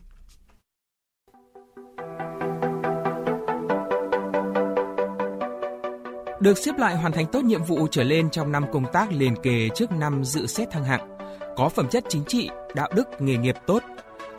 Được 6.43 6.57
xếp 6.57 6.77
loại 6.77 6.95
hoàn 6.95 7.11
thành 7.11 7.25
tốt 7.31 7.43
nhiệm 7.43 7.63
vụ 7.63 7.87
trở 7.91 8.03
lên 8.03 8.29
trong 8.29 8.51
năm 8.51 8.65
công 8.73 8.85
tác 8.93 9.11
liền 9.11 9.35
kề 9.43 9.69
trước 9.75 9.91
năm 9.91 10.23
dự 10.23 10.47
xét 10.47 10.71
thăng 10.71 10.83
hạng, 10.83 11.17
có 11.55 11.69
phẩm 11.69 11.87
chất 11.87 12.03
chính 12.09 12.23
trị, 12.27 12.49
đạo 12.75 12.89
đức 12.95 13.03
nghề 13.19 13.37
nghiệp 13.37 13.55
tốt, 13.67 13.83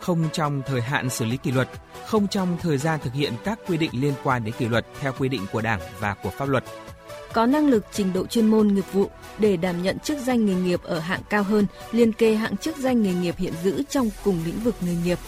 không 0.01 0.29
trong 0.33 0.63
thời 0.67 0.81
hạn 0.81 1.11
xử 1.11 1.25
lý 1.25 1.37
kỷ 1.37 1.51
luật, 1.53 1.69
không 2.07 2.29
trong 2.29 2.57
thời 2.63 2.79
gian 2.79 3.01
thực 3.03 3.13
hiện 3.13 3.33
các 3.45 3.59
quy 3.69 3.77
định 3.77 3.91
liên 3.93 4.15
quan 4.25 4.45
đến 4.45 4.55
kỷ 4.59 4.69
luật 4.69 4.87
theo 5.01 5.13
quy 5.19 5.29
định 5.29 5.47
của 5.53 5.61
Đảng 5.61 5.81
và 6.01 6.15
của 6.15 6.31
pháp 6.31 6.49
luật. 6.49 6.65
Có 7.33 7.47
năng 7.47 7.69
lực 7.69 7.87
trình 7.93 8.13
độ 8.13 8.27
chuyên 8.27 8.47
môn 8.47 8.69
nghiệp 8.69 8.93
vụ 8.93 9.11
để 9.39 9.57
đảm 9.57 9.83
nhận 9.83 9.99
chức 9.99 10.19
danh 10.19 10.47
nghề 10.47 10.55
nghiệp 10.55 10.81
ở 10.83 10.99
hạng 10.99 11.23
cao 11.31 11.43
hơn, 11.43 11.67
liên 11.93 12.13
kề 12.13 12.35
hạng 12.35 12.57
chức 12.57 12.77
danh 12.77 13.03
nghề 13.03 13.15
nghiệp 13.15 13.35
hiện 13.39 13.53
giữ 13.63 13.83
trong 13.89 14.11
cùng 14.25 14.39
lĩnh 14.47 14.59
vực 14.59 14.75
nghề 14.81 14.95
nghiệp. 15.05 15.19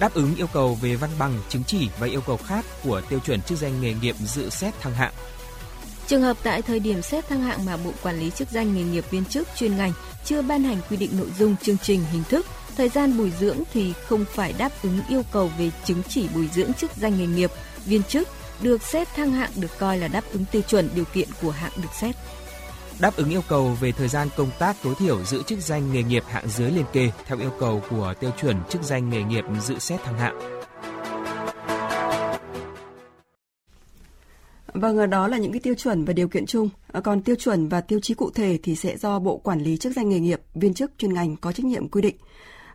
Đáp 0.00 0.14
ứng 0.14 0.34
yêu 0.36 0.46
cầu 0.52 0.78
về 0.82 0.96
văn 0.96 1.10
bằng, 1.18 1.32
chứng 1.48 1.64
chỉ 1.64 1.88
và 2.00 2.06
yêu 2.06 2.20
cầu 2.26 2.36
khác 2.36 2.64
của 2.84 3.00
tiêu 3.08 3.18
chuẩn 3.18 3.42
chức 3.42 3.58
danh 3.58 3.80
nghề 3.80 3.94
nghiệp 3.94 4.16
dự 4.18 4.48
xét 4.48 4.80
thăng 4.80 4.94
hạng 4.94 5.12
Trường 6.08 6.22
hợp 6.22 6.36
tại 6.42 6.62
thời 6.62 6.80
điểm 6.80 7.02
xét 7.02 7.28
thăng 7.28 7.40
hạng 7.40 7.64
mà 7.64 7.76
Bộ 7.76 7.90
Quản 8.02 8.20
lý 8.20 8.30
chức 8.30 8.50
danh 8.50 8.74
nghề 8.74 8.82
nghiệp 8.82 9.04
viên 9.10 9.24
chức 9.24 9.48
chuyên 9.56 9.76
ngành 9.76 9.92
chưa 10.24 10.42
ban 10.42 10.62
hành 10.62 10.78
quy 10.90 10.96
định 10.96 11.10
nội 11.18 11.28
dung 11.38 11.56
chương 11.56 11.78
trình 11.82 12.04
hình 12.12 12.22
thức, 12.28 12.46
thời 12.76 12.88
gian 12.88 13.18
bồi 13.18 13.32
dưỡng 13.40 13.56
thì 13.72 13.92
không 14.06 14.24
phải 14.34 14.54
đáp 14.58 14.72
ứng 14.82 15.00
yêu 15.08 15.22
cầu 15.32 15.50
về 15.58 15.70
chứng 15.84 16.02
chỉ 16.08 16.28
bồi 16.34 16.48
dưỡng 16.54 16.72
chức 16.74 16.90
danh 16.96 17.18
nghề 17.18 17.26
nghiệp 17.26 17.50
viên 17.84 18.02
chức 18.02 18.28
được 18.62 18.82
xét 18.82 19.08
thăng 19.16 19.32
hạng 19.32 19.50
được 19.56 19.78
coi 19.78 19.98
là 19.98 20.08
đáp 20.08 20.24
ứng 20.32 20.44
tiêu 20.52 20.62
chuẩn 20.62 20.88
điều 20.94 21.04
kiện 21.04 21.28
của 21.42 21.50
hạng 21.50 21.72
được 21.76 21.94
xét. 22.00 22.16
Đáp 22.98 23.16
ứng 23.16 23.30
yêu 23.30 23.42
cầu 23.48 23.76
về 23.80 23.92
thời 23.92 24.08
gian 24.08 24.28
công 24.36 24.50
tác 24.58 24.76
tối 24.84 24.94
thiểu 24.98 25.24
giữ 25.24 25.42
chức 25.42 25.58
danh 25.58 25.92
nghề 25.92 26.02
nghiệp 26.02 26.24
hạng 26.28 26.48
dưới 26.48 26.70
liên 26.70 26.84
kề 26.92 27.10
theo 27.26 27.38
yêu 27.38 27.52
cầu 27.60 27.82
của 27.90 28.14
tiêu 28.20 28.30
chuẩn 28.40 28.56
chức 28.70 28.82
danh 28.82 29.10
nghề 29.10 29.22
nghiệp 29.22 29.44
dự 29.60 29.78
xét 29.78 30.00
thăng 30.04 30.18
hạng. 30.18 30.57
Vâng, 34.80 34.98
ờ, 34.98 35.06
đó 35.06 35.28
là 35.28 35.38
những 35.38 35.52
cái 35.52 35.60
tiêu 35.60 35.74
chuẩn 35.74 36.04
và 36.04 36.12
điều 36.12 36.28
kiện 36.28 36.46
chung. 36.46 36.68
Ờ, 36.92 37.00
còn 37.00 37.22
tiêu 37.22 37.36
chuẩn 37.36 37.68
và 37.68 37.80
tiêu 37.80 38.00
chí 38.02 38.14
cụ 38.14 38.30
thể 38.30 38.58
thì 38.62 38.76
sẽ 38.76 38.96
do 38.96 39.18
Bộ 39.18 39.36
Quản 39.36 39.60
lý 39.60 39.76
chức 39.76 39.92
danh 39.92 40.08
nghề 40.08 40.20
nghiệp, 40.20 40.40
viên 40.54 40.74
chức 40.74 40.92
chuyên 40.98 41.14
ngành 41.14 41.36
có 41.36 41.52
trách 41.52 41.66
nhiệm 41.66 41.88
quy 41.88 42.02
định. 42.02 42.16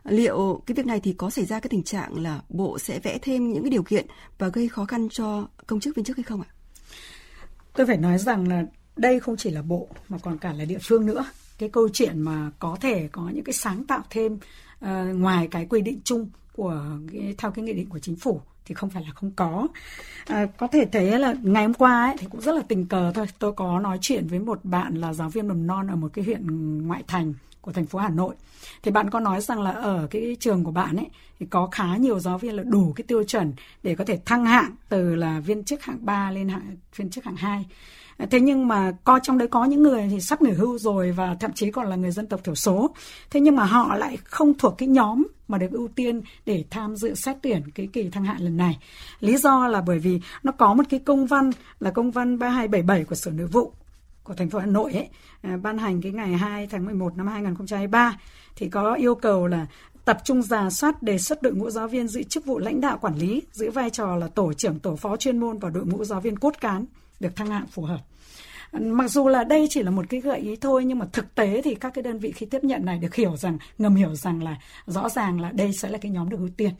Liệu 0.04 0.62
cái 0.66 0.74
việc 0.74 0.86
này 0.86 1.00
thì 1.00 1.12
có 1.12 1.30
xảy 1.30 1.44
ra 1.44 1.60
cái 1.60 1.68
tình 1.68 1.82
trạng 1.82 2.22
là 2.22 2.40
Bộ 2.48 2.78
sẽ 2.78 2.98
vẽ 2.98 3.18
thêm 3.22 3.52
những 3.52 3.62
cái 3.62 3.70
điều 3.70 3.82
kiện 3.82 4.06
và 4.38 4.48
gây 4.48 4.68
khó 4.68 4.84
khăn 4.84 5.08
cho 5.08 5.48
công 5.66 5.80
chức 5.80 5.96
viên 5.96 6.04
chức 6.04 6.16
hay 6.16 6.24
không 6.24 6.40
ạ? 6.40 6.48
Tôi 7.74 7.86
phải 7.86 7.96
nói 7.96 8.18
rằng 8.18 8.48
là 8.48 8.64
đây 8.96 9.20
không 9.20 9.36
chỉ 9.36 9.50
là 9.50 9.62
Bộ 9.62 9.88
mà 10.08 10.18
còn 10.22 10.38
cả 10.38 10.52
là 10.52 10.64
địa 10.64 10.78
phương 10.82 11.06
nữa. 11.06 11.24
Cái 11.58 11.68
câu 11.68 11.88
chuyện 11.92 12.20
mà 12.20 12.50
có 12.58 12.76
thể 12.80 13.08
có 13.12 13.30
những 13.34 13.44
cái 13.44 13.52
sáng 13.52 13.84
tạo 13.84 14.02
thêm 14.10 14.34
uh, 14.34 14.88
ngoài 15.14 15.48
cái 15.50 15.66
quy 15.70 15.80
định 15.80 16.00
chung 16.04 16.30
của 16.52 16.86
theo 17.38 17.50
cái 17.50 17.64
nghị 17.64 17.72
định 17.72 17.88
của 17.88 17.98
chính 17.98 18.16
phủ 18.16 18.40
thì 18.64 18.74
không 18.74 18.90
phải 18.90 19.02
là 19.06 19.10
không 19.14 19.30
có. 19.36 19.68
À, 20.26 20.46
có 20.58 20.66
thể 20.66 20.84
thấy 20.92 21.18
là 21.18 21.34
ngày 21.42 21.64
hôm 21.64 21.74
qua 21.74 22.04
ấy, 22.04 22.16
thì 22.18 22.26
cũng 22.30 22.40
rất 22.40 22.54
là 22.54 22.62
tình 22.68 22.86
cờ 22.86 23.12
thôi. 23.14 23.26
Tôi 23.38 23.52
có 23.52 23.80
nói 23.80 23.98
chuyện 24.00 24.26
với 24.26 24.38
một 24.38 24.64
bạn 24.64 24.94
là 24.94 25.12
giáo 25.12 25.28
viên 25.28 25.48
mầm 25.48 25.66
non 25.66 25.86
ở 25.86 25.96
một 25.96 26.10
cái 26.12 26.24
huyện 26.24 26.46
ngoại 26.86 27.02
thành 27.06 27.34
của 27.60 27.72
thành 27.72 27.86
phố 27.86 27.98
Hà 27.98 28.08
Nội. 28.08 28.34
Thì 28.82 28.90
bạn 28.90 29.10
có 29.10 29.20
nói 29.20 29.40
rằng 29.40 29.62
là 29.62 29.70
ở 29.70 30.06
cái 30.10 30.36
trường 30.40 30.64
của 30.64 30.70
bạn 30.70 30.96
ấy 30.96 31.06
thì 31.40 31.46
có 31.50 31.68
khá 31.72 31.96
nhiều 31.96 32.20
giáo 32.20 32.38
viên 32.38 32.54
là 32.54 32.62
đủ 32.62 32.92
cái 32.96 33.04
tiêu 33.08 33.24
chuẩn 33.24 33.52
để 33.82 33.94
có 33.94 34.04
thể 34.04 34.18
thăng 34.24 34.46
hạng 34.46 34.76
từ 34.88 35.14
là 35.14 35.40
viên 35.40 35.64
chức 35.64 35.82
hạng 35.82 35.98
3 36.00 36.30
lên 36.30 36.48
hạng 36.48 36.76
viên 36.96 37.10
chức 37.10 37.24
hạng 37.24 37.36
2 37.36 37.66
Ờ, 38.16 38.26
thế 38.30 38.40
nhưng 38.40 38.68
mà 38.68 38.92
coi 39.04 39.20
trong 39.22 39.38
đấy 39.38 39.48
có 39.48 39.64
những 39.64 39.82
người 39.82 40.08
thì 40.10 40.20
sắp 40.20 40.42
nghỉ 40.42 40.50
hưu 40.50 40.78
rồi 40.78 41.12
và 41.12 41.36
thậm 41.40 41.52
chí 41.52 41.70
còn 41.70 41.86
là 41.86 41.96
người 41.96 42.10
dân 42.10 42.26
tộc 42.26 42.44
thiểu 42.44 42.54
số. 42.54 42.94
Thế 43.30 43.40
nhưng 43.40 43.56
mà 43.56 43.64
họ 43.64 43.94
lại 43.94 44.18
không 44.24 44.54
thuộc 44.58 44.74
cái 44.78 44.88
nhóm 44.88 45.22
mà 45.48 45.58
được 45.58 45.70
ưu 45.70 45.88
tiên 45.88 46.22
để 46.46 46.64
tham 46.70 46.96
dự 46.96 47.14
xét 47.14 47.36
tuyển 47.42 47.62
cái 47.74 47.88
kỳ 47.92 48.10
thăng 48.10 48.24
hạng 48.24 48.40
lần 48.40 48.56
này. 48.56 48.78
Lý 49.20 49.36
do 49.36 49.68
là 49.68 49.80
bởi 49.80 49.98
vì 49.98 50.20
nó 50.42 50.52
có 50.52 50.74
một 50.74 50.84
cái 50.90 51.00
công 51.00 51.26
văn 51.26 51.50
là 51.80 51.90
công 51.90 52.10
văn 52.10 52.38
3277 52.38 53.04
của 53.04 53.14
sở 53.14 53.30
nội 53.30 53.46
vụ 53.46 53.72
của 54.24 54.34
thành 54.34 54.50
phố 54.50 54.58
Hà 54.58 54.66
Nội 54.66 54.92
ấy 54.92 55.08
à, 55.42 55.56
ban 55.62 55.78
hành 55.78 56.02
cái 56.02 56.12
ngày 56.12 56.32
2 56.32 56.66
tháng 56.66 56.84
11 56.84 57.16
năm 57.16 57.26
2023 57.26 58.18
thì 58.56 58.68
có 58.68 58.94
yêu 58.94 59.14
cầu 59.14 59.46
là 59.46 59.66
tập 60.04 60.18
trung 60.24 60.42
giả 60.42 60.70
soát 60.70 61.02
đề 61.02 61.18
xuất 61.18 61.42
đội 61.42 61.54
ngũ 61.54 61.70
giáo 61.70 61.88
viên 61.88 62.08
giữ 62.08 62.22
chức 62.22 62.46
vụ 62.46 62.58
lãnh 62.58 62.80
đạo 62.80 62.98
quản 63.00 63.14
lý, 63.14 63.42
giữ 63.52 63.70
vai 63.70 63.90
trò 63.90 64.16
là 64.16 64.28
tổ 64.28 64.52
trưởng 64.52 64.78
tổ 64.78 64.96
phó 64.96 65.16
chuyên 65.16 65.38
môn 65.38 65.58
và 65.58 65.70
đội 65.70 65.86
ngũ 65.86 66.04
giáo 66.04 66.20
viên 66.20 66.38
cốt 66.38 66.54
cán 66.60 66.84
được 67.24 67.36
thăng 67.36 67.50
hạng 67.50 67.66
phù 67.66 67.82
hợp. 67.82 68.00
Mặc 68.72 69.08
dù 69.08 69.28
là 69.28 69.44
đây 69.44 69.66
chỉ 69.70 69.82
là 69.82 69.90
một 69.90 70.04
cái 70.08 70.20
gợi 70.20 70.38
ý 70.38 70.56
thôi, 70.56 70.84
nhưng 70.84 70.98
mà 70.98 71.06
thực 71.12 71.34
tế 71.34 71.62
thì 71.64 71.74
các 71.74 71.94
cái 71.94 72.02
đơn 72.02 72.18
vị 72.18 72.32
khi 72.32 72.46
tiếp 72.46 72.64
nhận 72.64 72.84
này 72.84 72.98
được 72.98 73.14
hiểu 73.14 73.36
rằng, 73.36 73.58
ngầm 73.78 73.94
hiểu 73.94 74.14
rằng 74.14 74.42
là 74.42 74.56
rõ 74.86 75.08
ràng 75.08 75.40
là 75.40 75.50
đây 75.50 75.72
sẽ 75.72 75.88
là 75.88 75.98
cái 75.98 76.10
nhóm 76.10 76.28
được 76.28 76.38
ưu 76.38 76.48
tiên. 76.56 76.70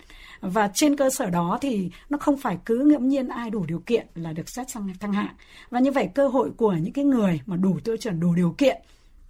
Và 0.41 0.71
trên 0.75 0.97
cơ 0.97 1.11
sở 1.11 1.31
đó 1.31 1.59
thì 1.61 1.91
nó 2.11 2.19
không 2.19 2.37
phải 2.37 2.59
cứ 2.65 2.79
ngẫu 2.79 3.01
nhiên 3.01 3.29
ai 3.29 3.51
đủ 3.51 3.65
điều 3.67 3.83
kiện 3.87 4.07
là 4.15 4.33
được 4.33 4.49
xét 4.49 4.71
sang 4.71 4.89
thăng 5.01 5.13
hạng. 5.13 5.35
Và 5.71 5.81
như 5.81 5.93
vậy 5.93 6.09
cơ 6.15 6.29
hội 6.29 6.51
của 6.57 6.73
những 6.73 6.93
cái 6.93 7.05
người 7.05 7.41
mà 7.47 7.57
đủ 7.57 7.79
tiêu 7.85 7.97
chuẩn, 7.97 8.21
đủ 8.21 8.35
điều 8.35 8.55
kiện, 8.59 8.77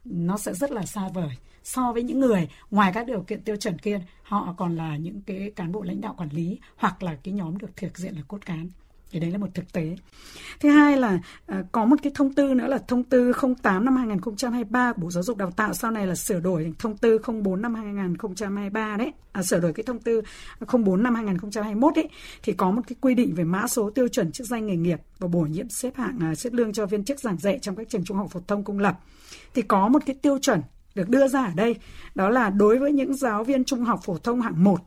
nó 0.04 0.38
sẽ 0.38 0.54
rất 0.54 0.70
là 0.70 0.82
xa 0.86 1.08
vời 1.14 1.30
so 1.64 1.92
với 1.92 2.02
những 2.02 2.20
người 2.20 2.48
ngoài 2.70 2.92
các 2.94 3.06
điều 3.06 3.20
kiện 3.20 3.42
tiêu 3.42 3.56
chuẩn 3.56 3.78
kia 3.78 4.00
họ 4.22 4.54
còn 4.56 4.76
là 4.76 4.96
những 4.96 5.20
cái 5.26 5.52
cán 5.56 5.72
bộ 5.72 5.82
lãnh 5.82 6.00
đạo 6.00 6.14
quản 6.16 6.28
lý 6.28 6.58
hoặc 6.76 7.02
là 7.02 7.16
cái 7.22 7.34
nhóm 7.34 7.58
được 7.58 7.76
thực 7.76 7.98
diện 7.98 8.14
là 8.14 8.22
cốt 8.28 8.46
cán 8.46 8.68
thì 9.14 9.20
đấy 9.20 9.30
là 9.30 9.38
một 9.38 9.46
thực 9.54 9.72
tế. 9.72 9.96
Thứ 10.60 10.68
hai 10.68 10.96
là 10.96 11.18
à, 11.46 11.62
có 11.72 11.84
một 11.84 11.96
cái 12.02 12.12
thông 12.14 12.34
tư 12.34 12.54
nữa 12.54 12.66
là 12.66 12.78
thông 12.88 13.02
tư 13.02 13.32
08 13.62 13.84
năm 13.84 13.96
2023 13.96 14.92
của 14.92 15.02
Bộ 15.02 15.10
Giáo 15.10 15.22
dục 15.22 15.36
Đào 15.36 15.50
tạo 15.50 15.74
sau 15.74 15.90
này 15.90 16.06
là 16.06 16.14
sửa 16.14 16.40
đổi 16.40 16.72
thông 16.78 16.96
tư 16.96 17.18
04 17.44 17.62
năm 17.62 17.74
2023 17.74 18.96
đấy, 18.96 19.12
à, 19.32 19.42
sửa 19.42 19.60
đổi 19.60 19.72
cái 19.72 19.84
thông 19.84 19.98
tư 19.98 20.22
04 20.66 21.02
năm 21.02 21.14
2021 21.14 21.94
đấy 21.96 22.08
thì 22.42 22.52
có 22.52 22.70
một 22.70 22.82
cái 22.88 22.96
quy 23.00 23.14
định 23.14 23.34
về 23.34 23.44
mã 23.44 23.66
số 23.66 23.90
tiêu 23.90 24.08
chuẩn 24.08 24.32
chức 24.32 24.46
danh 24.46 24.66
nghề 24.66 24.76
nghiệp 24.76 25.00
và 25.18 25.28
bổ 25.28 25.40
nhiệm 25.40 25.68
xếp 25.68 25.96
hạng 25.96 26.18
à, 26.20 26.34
xếp 26.34 26.52
lương 26.52 26.72
cho 26.72 26.86
viên 26.86 27.04
chức 27.04 27.20
giảng 27.20 27.38
dạy 27.38 27.58
trong 27.62 27.76
các 27.76 27.88
trường 27.88 28.04
trung 28.04 28.16
học 28.16 28.30
phổ 28.30 28.40
thông 28.46 28.64
công 28.64 28.78
lập. 28.78 28.98
Thì 29.54 29.62
có 29.62 29.88
một 29.88 30.02
cái 30.06 30.16
tiêu 30.22 30.38
chuẩn 30.38 30.62
được 30.94 31.08
đưa 31.08 31.28
ra 31.28 31.44
ở 31.44 31.52
đây 31.56 31.76
đó 32.14 32.28
là 32.28 32.50
đối 32.50 32.78
với 32.78 32.92
những 32.92 33.14
giáo 33.14 33.44
viên 33.44 33.64
trung 33.64 33.84
học 33.84 34.00
phổ 34.04 34.18
thông 34.18 34.40
hạng 34.40 34.64
1 34.64 34.80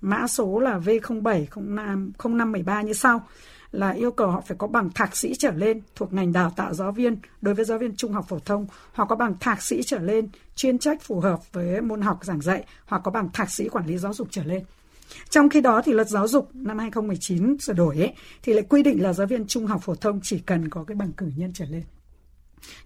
mã 0.00 0.26
số 0.26 0.60
là 0.60 0.78
V07 0.78 1.46
05 1.56 2.12
0513 2.24 2.82
như 2.82 2.92
sau 2.92 3.26
là 3.72 3.90
yêu 3.90 4.10
cầu 4.10 4.30
họ 4.30 4.40
phải 4.40 4.56
có 4.56 4.66
bằng 4.66 4.90
thạc 4.94 5.16
sĩ 5.16 5.34
trở 5.34 5.50
lên 5.52 5.80
thuộc 5.94 6.12
ngành 6.12 6.32
đào 6.32 6.52
tạo 6.56 6.74
giáo 6.74 6.92
viên 6.92 7.16
đối 7.40 7.54
với 7.54 7.64
giáo 7.64 7.78
viên 7.78 7.96
trung 7.96 8.12
học 8.12 8.24
phổ 8.28 8.38
thông 8.38 8.66
hoặc 8.92 9.04
có 9.08 9.16
bằng 9.16 9.34
thạc 9.40 9.62
sĩ 9.62 9.82
trở 9.82 9.98
lên 9.98 10.28
chuyên 10.54 10.78
trách 10.78 11.02
phù 11.02 11.20
hợp 11.20 11.52
với 11.52 11.80
môn 11.80 12.00
học 12.00 12.18
giảng 12.22 12.40
dạy 12.40 12.64
hoặc 12.86 13.02
có 13.04 13.10
bằng 13.10 13.28
thạc 13.32 13.50
sĩ 13.50 13.68
quản 13.68 13.86
lý 13.86 13.98
giáo 13.98 14.14
dục 14.14 14.28
trở 14.30 14.44
lên. 14.44 14.64
Trong 15.30 15.48
khi 15.48 15.60
đó 15.60 15.82
thì 15.84 15.92
luật 15.92 16.08
giáo 16.08 16.28
dục 16.28 16.48
năm 16.54 16.78
2019 16.78 17.58
sửa 17.58 17.72
đổi 17.72 17.96
ấy, 17.96 18.14
thì 18.42 18.52
lại 18.52 18.64
quy 18.68 18.82
định 18.82 19.02
là 19.02 19.12
giáo 19.12 19.26
viên 19.26 19.46
trung 19.46 19.66
học 19.66 19.80
phổ 19.84 19.94
thông 19.94 20.20
chỉ 20.22 20.38
cần 20.38 20.68
có 20.68 20.84
cái 20.84 20.94
bằng 20.94 21.12
cử 21.12 21.26
nhân 21.36 21.52
trở 21.54 21.64
lên. 21.64 21.82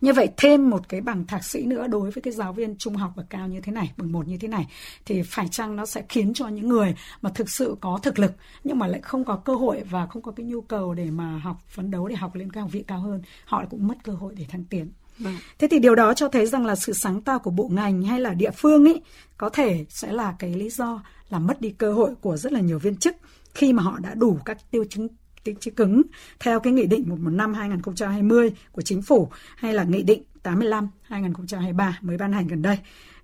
Như 0.00 0.12
vậy 0.12 0.28
thêm 0.36 0.70
một 0.70 0.88
cái 0.88 1.00
bằng 1.00 1.26
thạc 1.26 1.44
sĩ 1.44 1.66
nữa 1.66 1.86
đối 1.86 2.10
với 2.10 2.22
cái 2.22 2.32
giáo 2.32 2.52
viên 2.52 2.76
trung 2.76 2.96
học 2.96 3.12
bậc 3.16 3.30
cao 3.30 3.48
như 3.48 3.60
thế 3.60 3.72
này, 3.72 3.92
bậc 3.96 4.08
một 4.08 4.28
như 4.28 4.38
thế 4.38 4.48
này 4.48 4.66
thì 5.04 5.22
phải 5.22 5.48
chăng 5.48 5.76
nó 5.76 5.86
sẽ 5.86 6.02
khiến 6.08 6.34
cho 6.34 6.48
những 6.48 6.68
người 6.68 6.94
mà 7.22 7.30
thực 7.30 7.50
sự 7.50 7.76
có 7.80 7.98
thực 8.02 8.18
lực 8.18 8.32
nhưng 8.64 8.78
mà 8.78 8.86
lại 8.86 9.00
không 9.00 9.24
có 9.24 9.36
cơ 9.36 9.54
hội 9.54 9.82
và 9.90 10.06
không 10.06 10.22
có 10.22 10.32
cái 10.32 10.46
nhu 10.46 10.60
cầu 10.60 10.94
để 10.94 11.10
mà 11.10 11.38
học 11.38 11.56
phấn 11.68 11.90
đấu 11.90 12.08
để 12.08 12.16
học 12.16 12.34
lên 12.34 12.52
cái 12.52 12.60
học 12.62 12.72
vị 12.72 12.84
cao 12.86 13.00
hơn, 13.00 13.22
họ 13.44 13.64
cũng 13.70 13.88
mất 13.88 14.04
cơ 14.04 14.12
hội 14.12 14.34
để 14.36 14.46
thăng 14.48 14.64
tiến. 14.64 14.90
Vâng. 15.18 15.36
Thế 15.58 15.68
thì 15.70 15.78
điều 15.78 15.94
đó 15.94 16.14
cho 16.14 16.28
thấy 16.28 16.46
rằng 16.46 16.66
là 16.66 16.74
sự 16.74 16.92
sáng 16.92 17.20
tạo 17.20 17.38
của 17.38 17.50
bộ 17.50 17.68
ngành 17.72 18.02
hay 18.02 18.20
là 18.20 18.34
địa 18.34 18.50
phương 18.50 18.84
ấy 18.84 19.02
có 19.36 19.48
thể 19.48 19.84
sẽ 19.88 20.12
là 20.12 20.34
cái 20.38 20.54
lý 20.54 20.70
do 20.70 21.02
làm 21.30 21.46
mất 21.46 21.60
đi 21.60 21.70
cơ 21.70 21.92
hội 21.92 22.14
của 22.20 22.36
rất 22.36 22.52
là 22.52 22.60
nhiều 22.60 22.78
viên 22.78 22.96
chức 22.96 23.16
khi 23.54 23.72
mà 23.72 23.82
họ 23.82 23.98
đã 23.98 24.14
đủ 24.14 24.38
các 24.44 24.70
tiêu 24.70 24.84
chứng 24.90 25.08
tính 25.44 25.56
chữ 25.60 25.70
cứng 25.70 26.02
theo 26.40 26.60
cái 26.60 26.72
nghị 26.72 26.86
định 26.86 27.04
115 27.08 27.54
2020 27.54 28.52
của 28.72 28.82
chính 28.82 29.02
phủ 29.02 29.28
hay 29.56 29.74
là 29.74 29.84
nghị 29.84 30.02
định 30.02 30.22
85 30.42 30.88
2023 31.02 31.98
mới 32.00 32.16
ban 32.16 32.32
hành 32.32 32.46
gần 32.46 32.62
đây 32.62 32.78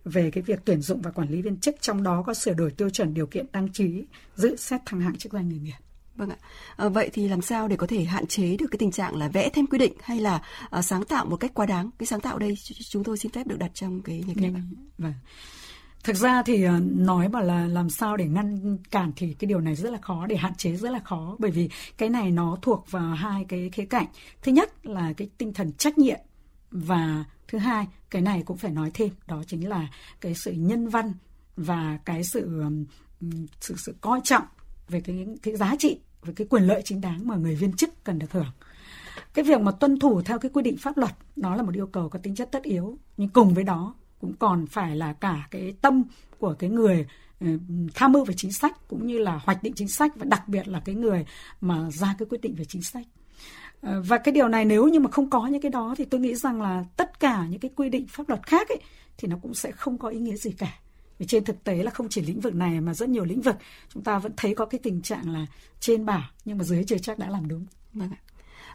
về 0.05 0.31
cái 0.31 0.43
việc 0.43 0.61
tuyển 0.65 0.83
dụng 0.83 1.03
và 1.03 1.11
quản 1.11 1.29
lý 1.29 1.43
viên 1.43 1.57
chức 1.57 1.75
trong 1.81 2.03
đó 2.03 2.23
có 2.27 2.35
sửa 2.35 2.55
đổi 2.55 2.71
tiêu 2.71 2.91
chuẩn 2.91 3.15
điều 3.15 3.27
kiện 3.27 3.47
đăng 3.53 3.69
ký 3.69 4.05
giữ 4.37 4.57
xét 4.57 4.81
thăng 4.87 5.01
hạng 5.01 5.17
chức 5.17 5.33
danh 5.33 5.49
nghề 5.49 5.59
nghiệp. 5.59 5.79
Vâng 6.17 6.31
ạ. 6.31 6.37
À, 6.77 6.89
vậy 6.89 7.11
thì 7.13 7.29
làm 7.29 7.43
sao 7.43 7.69
để 7.69 7.77
có 7.77 7.87
thể 7.87 8.05
hạn 8.05 8.27
chế 8.27 8.57
được 8.57 8.67
cái 8.71 8.79
tình 8.79 8.91
trạng 8.91 9.17
là 9.17 9.29
vẽ 9.29 9.51
thêm 9.51 9.67
quy 9.67 9.79
định 9.79 9.93
hay 10.03 10.21
là 10.21 10.43
à, 10.71 10.83
sáng 10.83 11.05
tạo 11.05 11.25
một 11.25 11.37
cách 11.37 11.55
quá 11.55 11.67
đáng? 11.67 11.91
Cái 11.99 12.07
sáng 12.07 12.21
tạo 12.21 12.39
đây 12.39 12.55
chúng 12.89 13.05
tôi 13.05 13.19
xin 13.19 13.33
phép 13.33 13.47
được 13.47 13.59
đặt 13.59 13.71
trong 13.75 14.03
cái 14.03 14.25
nhật 14.27 14.37
ký. 14.37 14.49
Vâng. 14.99 15.13
Thực 16.05 16.17
ra 16.17 16.43
thì 16.43 16.63
ờ, 16.63 16.81
nói 16.93 17.29
bảo 17.29 17.43
là 17.43 17.67
làm 17.67 17.91
sao 17.91 18.17
để 18.17 18.27
ngăn 18.27 18.79
cản 18.91 19.13
thì 19.17 19.35
cái 19.35 19.49
điều 19.49 19.61
này 19.61 19.75
rất 19.75 19.91
là 19.91 19.99
khó, 19.99 20.27
để 20.27 20.37
hạn 20.37 20.55
chế 20.55 20.77
rất 20.77 20.91
là 20.91 20.99
khó. 20.99 21.37
Bởi 21.39 21.51
vì 21.51 21.69
cái 21.99 22.09
này 22.09 22.31
nó 22.31 22.59
thuộc 22.63 22.91
vào 22.91 23.15
hai 23.15 23.45
cái 23.45 23.71
khía 23.73 23.85
cạnh. 23.85 24.07
Thứ 24.43 24.53
nhất 24.53 24.87
là 24.87 25.13
cái 25.17 25.29
tinh 25.39 25.53
thần 25.53 25.73
trách 25.73 25.99
nhiệm 25.99 26.19
và 26.71 27.25
thứ 27.49 27.59
hai, 27.59 27.87
cái 28.11 28.23
này 28.23 28.43
cũng 28.47 28.57
phải 28.57 28.71
nói 28.71 28.91
thêm, 28.95 29.11
đó 29.27 29.43
chính 29.47 29.69
là 29.69 29.89
cái 30.21 30.35
sự 30.35 30.53
nhân 30.53 30.89
văn 30.89 31.13
và 31.57 31.99
cái 32.05 32.25
sự 32.25 32.65
sự 33.61 33.75
sự 33.79 33.95
coi 34.01 34.21
trọng 34.25 34.45
về 34.89 35.01
cái 35.01 35.27
cái 35.43 35.57
giá 35.57 35.77
trị, 35.79 36.01
về 36.23 36.33
cái 36.37 36.47
quyền 36.51 36.63
lợi 36.63 36.83
chính 36.85 37.01
đáng 37.01 37.27
mà 37.27 37.37
người 37.37 37.55
viên 37.55 37.73
chức 37.73 38.05
cần 38.05 38.19
được 38.19 38.33
hưởng. 38.33 38.53
Cái 39.35 39.45
việc 39.45 39.61
mà 39.61 39.73
tuân 39.73 39.99
thủ 39.99 40.23
theo 40.23 40.39
cái 40.39 40.51
quy 40.55 40.63
định 40.63 40.77
pháp 40.77 40.97
luật, 40.97 41.13
nó 41.37 41.55
là 41.55 41.63
một 41.63 41.75
yêu 41.75 41.87
cầu 41.87 42.09
có 42.09 42.19
tính 42.19 42.35
chất 42.35 42.49
tất 42.53 42.63
yếu. 42.63 42.99
Nhưng 43.17 43.29
cùng 43.29 43.55
với 43.55 43.65
đó 43.65 43.95
cũng 44.21 44.35
còn 44.39 44.67
phải 44.67 44.97
là 44.97 45.13
cả 45.13 45.49
cái 45.51 45.75
tâm 45.81 46.03
của 46.39 46.55
cái 46.59 46.71
người 46.71 47.07
ừ, 47.41 47.47
tham 47.95 48.13
mưu 48.13 48.25
về 48.25 48.35
chính 48.37 48.53
sách 48.53 48.89
cũng 48.89 49.07
như 49.07 49.19
là 49.19 49.41
hoạch 49.45 49.63
định 49.63 49.73
chính 49.77 49.89
sách 49.89 50.13
và 50.17 50.25
đặc 50.25 50.49
biệt 50.49 50.69
là 50.69 50.81
cái 50.85 50.95
người 50.95 51.27
mà 51.61 51.91
ra 51.91 52.15
cái 52.19 52.27
quyết 52.31 52.41
định 52.41 52.55
về 52.55 52.65
chính 52.65 52.83
sách 52.83 53.07
ờ, 53.83 54.03
và 54.07 54.19
cái 54.19 54.33
điều 54.33 54.49
này 54.49 54.65
nếu 54.65 54.89
như 54.89 55.01
mà 55.01 55.11
không 55.11 55.31
có 55.31 55.47
những 55.47 55.63
cái 55.63 55.71
đó 55.71 55.95
thì 55.99 56.05
tôi 56.05 56.21
nghĩ 56.21 56.35
rằng 56.35 56.63
là 56.63 56.85
tất 56.97 57.21
cả 57.21 57.47
những 57.51 57.61
cái 57.61 57.71
quy 57.77 57.89
định 57.89 58.07
pháp 58.09 58.29
luật 58.29 58.47
khác 58.47 58.69
ấy, 58.69 58.81
thì 59.19 59.29
nó 59.29 59.37
cũng 59.43 59.55
sẽ 59.55 59.73
không 59.73 59.99
có 59.99 60.09
ý 60.09 60.19
nghĩa 60.19 60.37
gì 60.37 60.51
cả 60.59 60.79
vì 61.19 61.27
trên 61.27 61.45
thực 61.45 61.65
tế 61.65 61.83
là 61.83 61.91
không 61.91 62.09
chỉ 62.09 62.23
lĩnh 62.23 62.41
vực 62.41 62.55
này 62.55 62.81
mà 62.81 62.95
rất 62.95 63.09
nhiều 63.09 63.25
lĩnh 63.25 63.41
vực 63.41 63.57
chúng 63.89 64.03
ta 64.03 64.19
vẫn 64.19 64.33
thấy 64.37 64.55
có 64.55 64.67
cái 64.67 64.79
tình 64.83 65.03
trạng 65.03 65.33
là 65.33 65.47
trên 65.81 66.07
bảo 66.07 66.23
nhưng 66.45 66.59
mà 66.59 66.65
dưới 66.65 66.85
chưa 66.85 66.99
chắc 66.99 67.19
đã 67.19 67.31
làm 67.31 67.49
đúng. 67.49 67.67
Vâng 67.93 68.11
ạ. 68.11 68.21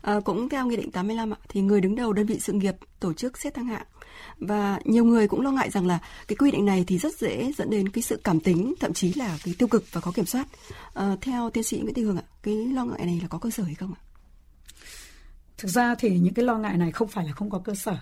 À, 0.02 0.20
cũng 0.26 0.50
theo 0.50 0.66
Nghị 0.66 0.76
định 0.76 0.92
85 0.92 1.34
ạ, 1.34 1.38
thì 1.50 1.62
người 1.62 1.82
đứng 1.82 1.96
đầu 1.96 2.14
đơn 2.14 2.26
vị 2.26 2.40
sự 2.40 2.54
nghiệp 2.54 2.76
tổ 3.00 3.14
chức 3.14 3.38
xét 3.38 3.54
thăng 3.54 3.66
hạng 3.66 3.86
và 4.40 4.80
nhiều 4.86 5.06
người 5.06 5.28
cũng 5.28 5.42
lo 5.42 5.52
ngại 5.52 5.72
rằng 5.72 5.88
là 5.88 6.00
cái 6.28 6.36
quy 6.36 6.52
định 6.52 6.66
này 6.66 6.84
thì 6.88 6.98
rất 6.98 7.20
dễ 7.20 7.52
dẫn 7.58 7.70
đến 7.70 7.90
cái 7.90 8.02
sự 8.02 8.22
cảm 8.24 8.40
tính 8.40 8.74
thậm 8.80 8.94
chí 8.94 9.14
là 9.14 9.38
cái 9.44 9.54
tiêu 9.58 9.68
cực 9.68 9.86
và 9.92 10.02
khó 10.02 10.12
kiểm 10.12 10.26
soát. 10.26 10.48
À, 10.94 11.16
theo 11.22 11.50
tiến 11.50 11.64
sĩ 11.64 11.80
Nguyễn 11.80 11.94
Thị 11.94 12.04
Hương 12.04 12.18
ạ, 12.18 12.24
cái 12.44 12.54
lo 12.54 12.86
ngại 12.86 13.06
này 13.06 13.20
là 13.22 13.28
có 13.28 13.38
cơ 13.38 13.50
sở 13.50 13.64
hay 13.64 13.76
không 13.76 13.94
ạ? 13.94 14.02
Thực 15.58 15.68
ra 15.68 15.96
thì 15.96 16.20
những 16.20 16.34
cái 16.34 16.46
lo 16.46 16.58
ngại 16.58 16.78
này 16.78 16.92
không 16.92 17.08
phải 17.08 17.26
là 17.26 17.32
không 17.32 17.50
có 17.50 17.60
cơ 17.60 17.76
sở 17.76 17.98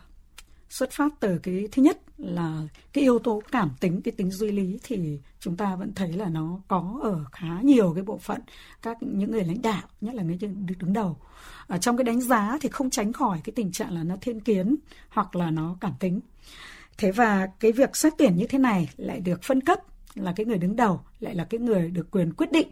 xuất 0.73 0.91
phát 0.91 1.13
từ 1.19 1.39
cái 1.43 1.67
thứ 1.71 1.83
nhất 1.83 1.97
là 2.17 2.61
cái 2.93 3.01
yếu 3.01 3.19
tố 3.19 3.41
cảm 3.51 3.71
tính, 3.79 4.01
cái 4.01 4.11
tính 4.11 4.31
duy 4.31 4.51
lý 4.51 4.79
thì 4.83 5.19
chúng 5.39 5.57
ta 5.57 5.75
vẫn 5.75 5.93
thấy 5.93 6.13
là 6.13 6.29
nó 6.29 6.61
có 6.67 6.99
ở 7.03 7.25
khá 7.31 7.61
nhiều 7.61 7.93
cái 7.93 8.03
bộ 8.03 8.17
phận 8.17 8.41
các 8.81 8.97
những 9.01 9.31
người 9.31 9.43
lãnh 9.43 9.61
đạo, 9.61 9.81
nhất 10.01 10.15
là 10.15 10.23
người 10.23 10.37
đứng 10.79 10.93
đầu. 10.93 11.17
Ở 11.67 11.77
trong 11.77 11.97
cái 11.97 12.03
đánh 12.03 12.21
giá 12.21 12.57
thì 12.61 12.69
không 12.69 12.89
tránh 12.89 13.13
khỏi 13.13 13.39
cái 13.43 13.53
tình 13.55 13.71
trạng 13.71 13.93
là 13.93 14.03
nó 14.03 14.15
thiên 14.21 14.39
kiến 14.39 14.75
hoặc 15.09 15.35
là 15.35 15.51
nó 15.51 15.77
cảm 15.81 15.93
tính. 15.99 16.19
Thế 16.97 17.11
và 17.11 17.47
cái 17.59 17.71
việc 17.71 17.95
xét 17.95 18.13
tuyển 18.17 18.35
như 18.35 18.47
thế 18.47 18.57
này 18.57 18.89
lại 18.97 19.19
được 19.19 19.43
phân 19.43 19.61
cấp 19.61 19.79
là 20.15 20.33
cái 20.35 20.45
người 20.45 20.57
đứng 20.57 20.75
đầu, 20.75 21.01
lại 21.19 21.35
là 21.35 21.45
cái 21.45 21.59
người 21.59 21.91
được 21.91 22.11
quyền 22.11 22.33
quyết 22.33 22.51
định 22.51 22.67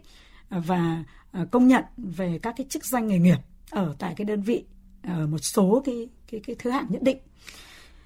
và 0.50 1.04
ờ, 1.32 1.46
công 1.50 1.68
nhận 1.68 1.84
về 1.96 2.38
các 2.42 2.54
cái 2.56 2.66
chức 2.70 2.84
danh 2.84 3.06
nghề 3.06 3.18
nghiệp 3.18 3.38
ở 3.70 3.94
tại 3.98 4.14
cái 4.16 4.24
đơn 4.24 4.42
vị 4.42 4.64
ở 5.02 5.26
một 5.26 5.38
số 5.38 5.82
cái 5.84 6.08
cái 6.30 6.40
cái 6.46 6.56
thứ 6.58 6.70
hạng 6.70 6.86
nhất 6.88 7.02
định. 7.02 7.18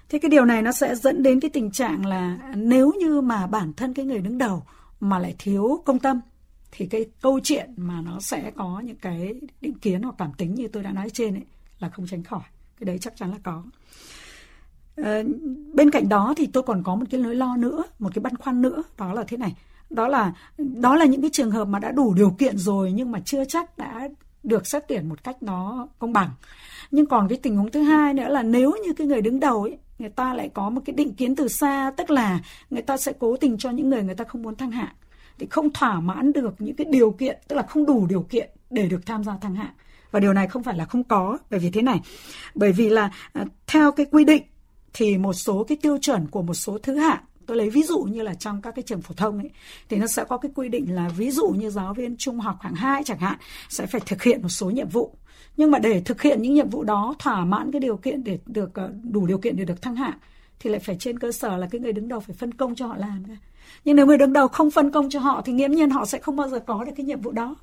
Thế 0.09 0.19
cái 0.19 0.29
điều 0.29 0.45
này 0.45 0.61
nó 0.61 0.71
sẽ 0.71 0.95
dẫn 0.95 1.23
đến 1.23 1.39
cái 1.39 1.49
tình 1.49 1.71
trạng 1.71 2.05
là 2.05 2.37
nếu 2.55 2.91
như 2.99 3.21
mà 3.21 3.47
bản 3.47 3.73
thân 3.73 3.93
cái 3.93 4.05
người 4.05 4.19
đứng 4.19 4.37
đầu 4.37 4.63
mà 4.99 5.19
lại 5.19 5.35
thiếu 5.39 5.81
công 5.85 5.99
tâm 5.99 6.21
thì 6.71 6.85
cái 6.85 7.05
câu 7.21 7.39
chuyện 7.43 7.73
mà 7.77 8.01
nó 8.01 8.19
sẽ 8.19 8.51
có 8.55 8.79
những 8.79 8.95
cái 8.95 9.33
định 9.61 9.73
kiến 9.73 10.01
hoặc 10.01 10.15
cảm 10.17 10.33
tính 10.33 10.55
như 10.55 10.67
tôi 10.67 10.83
đã 10.83 10.91
nói 10.91 11.09
trên 11.09 11.33
ấy 11.33 11.43
là 11.79 11.89
không 11.89 12.07
tránh 12.07 12.23
khỏi. 12.23 12.41
Cái 12.79 12.85
đấy 12.85 12.97
chắc 13.01 13.15
chắn 13.15 13.31
là 13.31 13.37
có. 13.43 13.63
À, 14.95 15.23
bên 15.73 15.91
cạnh 15.91 16.09
đó 16.09 16.33
thì 16.37 16.47
tôi 16.47 16.63
còn 16.63 16.83
có 16.83 16.95
một 16.95 17.05
cái 17.09 17.21
nỗi 17.21 17.35
lo 17.35 17.57
nữa, 17.57 17.83
một 17.99 18.09
cái 18.15 18.21
băn 18.21 18.37
khoăn 18.37 18.61
nữa, 18.61 18.83
đó 18.97 19.13
là 19.13 19.23
thế 19.27 19.37
này. 19.37 19.55
Đó 19.89 20.07
là 20.07 20.33
đó 20.57 20.95
là 20.95 21.05
những 21.05 21.21
cái 21.21 21.29
trường 21.33 21.51
hợp 21.51 21.65
mà 21.65 21.79
đã 21.79 21.91
đủ 21.91 22.13
điều 22.13 22.29
kiện 22.29 22.57
rồi 22.57 22.91
nhưng 22.91 23.11
mà 23.11 23.19
chưa 23.25 23.45
chắc 23.45 23.77
đã 23.77 24.09
được 24.43 24.67
xét 24.67 24.83
tuyển 24.87 25.09
một 25.09 25.23
cách 25.23 25.43
nó 25.43 25.87
công 25.99 26.13
bằng. 26.13 26.29
Nhưng 26.91 27.05
còn 27.05 27.27
cái 27.27 27.37
tình 27.37 27.57
huống 27.57 27.71
thứ 27.71 27.81
hai 27.81 28.13
nữa 28.13 28.27
là 28.29 28.43
nếu 28.43 28.71
như 28.85 28.93
cái 28.93 29.07
người 29.07 29.21
đứng 29.21 29.39
đầu 29.39 29.61
ấy 29.61 29.77
người 29.99 30.09
ta 30.09 30.33
lại 30.33 30.49
có 30.53 30.69
một 30.69 30.81
cái 30.85 30.93
định 30.93 31.13
kiến 31.13 31.35
từ 31.35 31.47
xa, 31.47 31.91
tức 31.97 32.09
là 32.09 32.39
người 32.69 32.81
ta 32.81 32.97
sẽ 32.97 33.13
cố 33.19 33.37
tình 33.37 33.57
cho 33.57 33.69
những 33.69 33.89
người 33.89 34.03
người 34.03 34.15
ta 34.15 34.23
không 34.23 34.41
muốn 34.41 34.55
thăng 34.55 34.71
hạng. 34.71 34.93
Thì 35.39 35.47
không 35.49 35.73
thỏa 35.73 35.99
mãn 35.99 36.33
được 36.33 36.55
những 36.59 36.75
cái 36.75 36.87
điều 36.89 37.11
kiện, 37.11 37.37
tức 37.47 37.55
là 37.55 37.61
không 37.61 37.85
đủ 37.85 38.07
điều 38.09 38.21
kiện 38.21 38.49
để 38.69 38.87
được 38.89 39.05
tham 39.05 39.23
gia 39.23 39.37
thăng 39.37 39.55
hạng. 39.55 39.73
Và 40.11 40.19
điều 40.19 40.33
này 40.33 40.47
không 40.47 40.63
phải 40.63 40.77
là 40.77 40.85
không 40.85 41.03
có, 41.03 41.37
bởi 41.49 41.59
vì 41.59 41.71
thế 41.71 41.81
này. 41.81 42.01
Bởi 42.55 42.71
vì 42.71 42.89
là 42.89 43.11
à, 43.33 43.45
theo 43.67 43.91
cái 43.91 44.05
quy 44.11 44.25
định 44.25 44.43
thì 44.93 45.17
một 45.17 45.33
số 45.33 45.63
cái 45.63 45.77
tiêu 45.81 45.97
chuẩn 46.01 46.27
của 46.27 46.41
một 46.41 46.53
số 46.53 46.77
thứ 46.77 46.95
hạng 46.95 47.23
tôi 47.47 47.57
lấy 47.57 47.69
ví 47.69 47.83
dụ 47.83 47.99
như 47.99 48.21
là 48.21 48.33
trong 48.33 48.61
các 48.61 48.75
cái 48.75 48.83
trường 48.83 49.01
phổ 49.01 49.13
thông 49.13 49.37
ấy, 49.37 49.49
thì 49.89 49.97
nó 49.97 50.07
sẽ 50.07 50.23
có 50.23 50.37
cái 50.37 50.51
quy 50.55 50.69
định 50.69 50.95
là 50.95 51.09
ví 51.17 51.31
dụ 51.31 51.47
như 51.47 51.69
giáo 51.69 51.93
viên 51.93 52.17
trung 52.17 52.39
học 52.39 52.57
hạng 52.61 52.75
2 52.75 53.03
chẳng 53.03 53.19
hạn 53.19 53.37
sẽ 53.69 53.85
phải 53.85 54.01
thực 54.05 54.23
hiện 54.23 54.41
một 54.41 54.49
số 54.49 54.69
nhiệm 54.69 54.89
vụ. 54.89 55.11
Nhưng 55.57 55.71
mà 55.71 55.79
để 55.79 56.01
thực 56.01 56.21
hiện 56.21 56.41
những 56.41 56.53
nhiệm 56.53 56.69
vụ 56.69 56.83
đó 56.83 57.15
thỏa 57.19 57.45
mãn 57.45 57.71
cái 57.71 57.79
điều 57.79 57.97
kiện 57.97 58.23
để 58.23 58.39
được 58.45 58.73
ờ, 58.73 58.91
đủ 59.03 59.25
điều 59.25 59.37
kiện 59.37 59.55
để 59.55 59.65
được 59.65 59.81
thăng 59.81 59.95
hạng, 59.95 60.17
thì 60.59 60.69
lại 60.69 60.79
phải 60.79 60.95
trên 60.99 61.19
cơ 61.19 61.31
sở 61.31 61.57
là 61.57 61.67
cái 61.71 61.81
người 61.81 61.93
đứng 61.93 62.07
đầu 62.07 62.19
phải 62.19 62.35
phân 62.39 62.53
công 62.53 62.75
cho 62.75 62.87
họ 62.87 62.97
làm 62.97 63.23
nhưng 63.85 63.95
nếu 63.95 64.05
người 64.05 64.17
đứng 64.17 64.33
đầu 64.33 64.47
không 64.47 64.71
phân 64.71 64.91
công 64.91 65.09
cho 65.09 65.19
họ, 65.19 65.41
thì 65.45 65.53
nghiễm 65.53 65.71
nhiên 65.71 65.89
họ 65.89 66.05
sẽ 66.05 66.19
không 66.19 66.35
bao 66.35 66.49
giờ 66.49 66.59
có 66.59 66.83
được 66.83 66.91
cái 66.97 67.05
nhiệm 67.05 67.21
vụ 67.21 67.31
đó. 67.31 67.55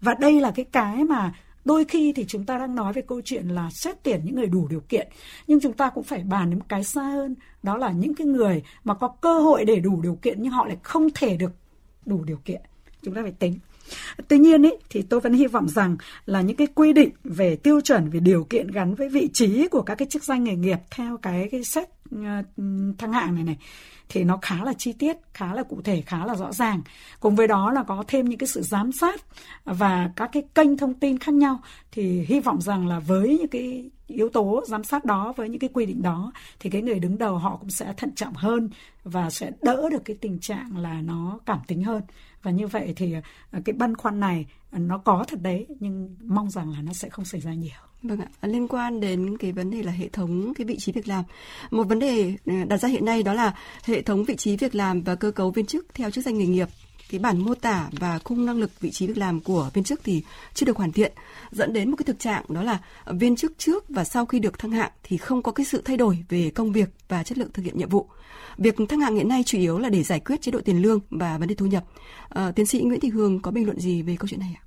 Và 0.00 0.14
đây 0.14 0.40
là 0.40 0.50
cái 0.50 0.64
cái 0.64 1.04
mà 1.04 1.32
đôi 1.66 1.84
khi 1.84 2.12
thì 2.12 2.24
chúng 2.28 2.44
ta 2.44 2.58
đang 2.58 2.74
nói 2.74 2.92
về 2.92 3.02
câu 3.02 3.20
chuyện 3.24 3.48
là 3.48 3.70
xét 3.72 3.96
tuyển 4.02 4.20
những 4.24 4.34
người 4.34 4.46
đủ 4.46 4.68
điều 4.68 4.82
kiện 4.88 5.08
nhưng 5.46 5.60
chúng 5.60 5.72
ta 5.72 5.90
cũng 5.90 6.04
phải 6.04 6.22
bàn 6.24 6.50
đến 6.50 6.58
một 6.58 6.64
cái 6.68 6.84
xa 6.84 7.02
hơn 7.02 7.34
đó 7.62 7.76
là 7.76 7.90
những 7.90 8.14
cái 8.14 8.26
người 8.26 8.62
mà 8.84 8.94
có 8.94 9.08
cơ 9.08 9.40
hội 9.40 9.64
để 9.64 9.76
đủ 9.76 10.02
điều 10.02 10.18
kiện 10.22 10.42
nhưng 10.42 10.52
họ 10.52 10.66
lại 10.66 10.76
không 10.82 11.08
thể 11.14 11.36
được 11.36 11.52
đủ 12.06 12.24
điều 12.24 12.36
kiện. 12.44 12.60
Chúng 13.02 13.14
ta 13.14 13.22
phải 13.22 13.32
tính. 13.32 13.58
Tuy 14.28 14.38
nhiên 14.38 14.62
ý, 14.62 14.70
thì 14.90 15.02
tôi 15.02 15.20
vẫn 15.20 15.32
hy 15.32 15.46
vọng 15.46 15.68
rằng 15.68 15.96
là 16.26 16.40
những 16.40 16.56
cái 16.56 16.66
quy 16.74 16.92
định 16.92 17.10
về 17.24 17.56
tiêu 17.56 17.80
chuẩn 17.80 18.10
về 18.10 18.20
điều 18.20 18.44
kiện 18.44 18.68
gắn 18.68 18.94
với 18.94 19.08
vị 19.08 19.28
trí 19.32 19.68
của 19.68 19.82
các 19.82 19.94
cái 19.94 20.08
chức 20.10 20.24
danh 20.24 20.44
nghề 20.44 20.56
nghiệp 20.56 20.78
theo 20.90 21.16
cái 21.16 21.48
cái 21.50 21.64
xét 21.64 21.88
ờ, 22.10 22.42
thăng 22.98 23.12
hạng 23.12 23.34
này 23.34 23.44
này 23.44 23.56
thì 24.08 24.24
nó 24.24 24.38
khá 24.42 24.64
là 24.64 24.72
chi 24.78 24.92
tiết, 24.92 25.16
khá 25.34 25.54
là 25.54 25.62
cụ 25.62 25.82
thể, 25.82 26.00
khá 26.00 26.26
là 26.26 26.34
rõ 26.34 26.52
ràng. 26.52 26.82
Cùng 27.20 27.36
với 27.36 27.46
đó 27.46 27.70
là 27.70 27.82
có 27.82 28.04
thêm 28.08 28.28
những 28.28 28.38
cái 28.38 28.48
sự 28.48 28.62
giám 28.62 28.92
sát 28.92 29.20
và 29.64 30.10
các 30.16 30.30
cái 30.32 30.42
kênh 30.54 30.76
thông 30.76 30.94
tin 30.94 31.18
khác 31.18 31.34
nhau. 31.34 31.60
Thì 31.92 32.24
hy 32.28 32.40
vọng 32.40 32.60
rằng 32.60 32.86
là 32.86 32.98
với 32.98 33.38
những 33.38 33.48
cái 33.48 33.90
yếu 34.06 34.28
tố 34.28 34.64
giám 34.66 34.84
sát 34.84 35.04
đó 35.04 35.32
với 35.36 35.48
những 35.48 35.58
cái 35.58 35.70
quy 35.72 35.86
định 35.86 36.02
đó 36.02 36.32
thì 36.60 36.70
cái 36.70 36.82
người 36.82 36.98
đứng 36.98 37.18
đầu 37.18 37.38
họ 37.38 37.56
cũng 37.56 37.70
sẽ 37.70 37.94
thận 37.96 38.14
trọng 38.14 38.34
hơn 38.34 38.70
và 39.04 39.30
sẽ 39.30 39.50
đỡ 39.62 39.88
được 39.90 40.04
cái 40.04 40.16
tình 40.20 40.38
trạng 40.38 40.78
là 40.78 41.00
nó 41.02 41.38
cảm 41.46 41.58
tính 41.66 41.84
hơn. 41.84 42.02
Và 42.42 42.50
như 42.50 42.66
vậy 42.66 42.92
thì 42.96 43.14
à, 43.50 43.60
cái 43.64 43.72
băn 43.72 43.96
khoăn 43.96 44.20
này 44.20 44.46
nó 44.72 44.98
có 44.98 45.24
thật 45.28 45.42
đấy 45.42 45.66
nhưng 45.80 46.16
mong 46.20 46.50
rằng 46.50 46.70
là 46.70 46.82
nó 46.82 46.92
sẽ 46.92 47.08
không 47.08 47.24
xảy 47.24 47.40
ra 47.40 47.54
nhiều. 47.54 47.70
Vâng 48.06 48.20
ạ, 48.20 48.28
liên 48.42 48.68
quan 48.68 49.00
đến 49.00 49.38
cái 49.38 49.52
vấn 49.52 49.70
đề 49.70 49.82
là 49.82 49.92
hệ 49.92 50.08
thống 50.08 50.54
cái 50.54 50.64
vị 50.64 50.76
trí 50.78 50.92
việc 50.92 51.08
làm. 51.08 51.24
Một 51.70 51.84
vấn 51.84 51.98
đề 51.98 52.34
ừ, 52.44 52.52
đặt 52.68 52.76
ra 52.76 52.88
hiện 52.88 53.04
nay 53.04 53.22
đó 53.22 53.32
là 53.32 53.54
hệ 53.84 54.02
thống 54.02 54.24
vị 54.24 54.36
trí 54.36 54.56
việc 54.56 54.74
làm 54.74 55.02
và 55.02 55.14
cơ 55.14 55.30
cấu 55.30 55.50
viên 55.50 55.66
chức 55.66 55.86
theo 55.94 56.10
chức 56.10 56.24
danh 56.24 56.38
nghề 56.38 56.46
nghiệp 56.46 56.68
cái 57.10 57.18
bản 57.18 57.38
mô 57.38 57.54
tả 57.54 57.88
và 57.92 58.18
khung 58.18 58.46
năng 58.46 58.58
lực 58.58 58.80
vị 58.80 58.90
trí 58.90 59.06
việc 59.06 59.18
làm 59.18 59.40
của 59.40 59.70
viên 59.74 59.84
chức 59.84 60.00
thì 60.04 60.22
chưa 60.54 60.66
được 60.66 60.76
hoàn 60.76 60.92
thiện 60.92 61.12
dẫn 61.50 61.72
đến 61.72 61.90
một 61.90 61.96
cái 61.96 62.04
thực 62.04 62.18
trạng 62.18 62.44
đó 62.48 62.62
là 62.62 62.78
viên 63.06 63.36
chức 63.36 63.52
trước 63.58 63.84
và 63.88 64.04
sau 64.04 64.26
khi 64.26 64.38
được 64.38 64.58
thăng 64.58 64.70
hạng 64.70 64.90
thì 65.02 65.16
không 65.16 65.42
có 65.42 65.52
cái 65.52 65.66
sự 65.66 65.82
thay 65.84 65.96
đổi 65.96 66.18
về 66.28 66.50
công 66.50 66.72
việc 66.72 66.88
và 67.08 67.22
chất 67.22 67.38
lượng 67.38 67.52
thực 67.52 67.62
hiện 67.62 67.78
nhiệm 67.78 67.88
vụ 67.88 68.08
việc 68.58 68.76
thăng 68.88 69.00
hạng 69.00 69.16
hiện 69.16 69.28
nay 69.28 69.42
chủ 69.46 69.58
yếu 69.58 69.78
là 69.78 69.88
để 69.88 70.02
giải 70.02 70.20
quyết 70.20 70.42
chế 70.42 70.52
độ 70.52 70.60
tiền 70.60 70.82
lương 70.82 71.00
và 71.10 71.38
vấn 71.38 71.48
đề 71.48 71.54
thu 71.54 71.66
nhập 71.66 71.84
à, 72.28 72.52
tiến 72.56 72.66
sĩ 72.66 72.80
Nguyễn 72.80 73.00
Thị 73.00 73.08
Hương 73.08 73.42
có 73.42 73.50
bình 73.50 73.66
luận 73.66 73.80
gì 73.80 74.02
về 74.02 74.16
câu 74.18 74.28
chuyện 74.28 74.40
này 74.40 74.56
ạ? 74.60 74.65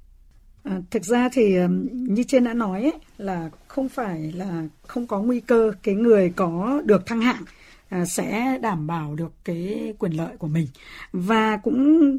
À, 0.63 0.81
thực 0.91 1.05
ra 1.05 1.29
thì 1.31 1.57
như 1.91 2.23
trên 2.23 2.43
đã 2.43 2.53
nói 2.53 2.81
ấy, 2.81 2.93
là 3.17 3.49
không 3.67 3.89
phải 3.89 4.31
là 4.31 4.63
không 4.87 5.07
có 5.07 5.21
nguy 5.21 5.39
cơ 5.39 5.71
cái 5.83 5.95
người 5.95 6.33
có 6.35 6.81
được 6.85 7.05
thăng 7.05 7.21
hạng 7.21 7.43
à, 7.89 8.05
sẽ 8.05 8.57
đảm 8.61 8.87
bảo 8.87 9.15
được 9.15 9.31
cái 9.43 9.93
quyền 9.99 10.11
lợi 10.11 10.37
của 10.37 10.47
mình. 10.47 10.67
Và 11.13 11.57
cũng 11.57 12.17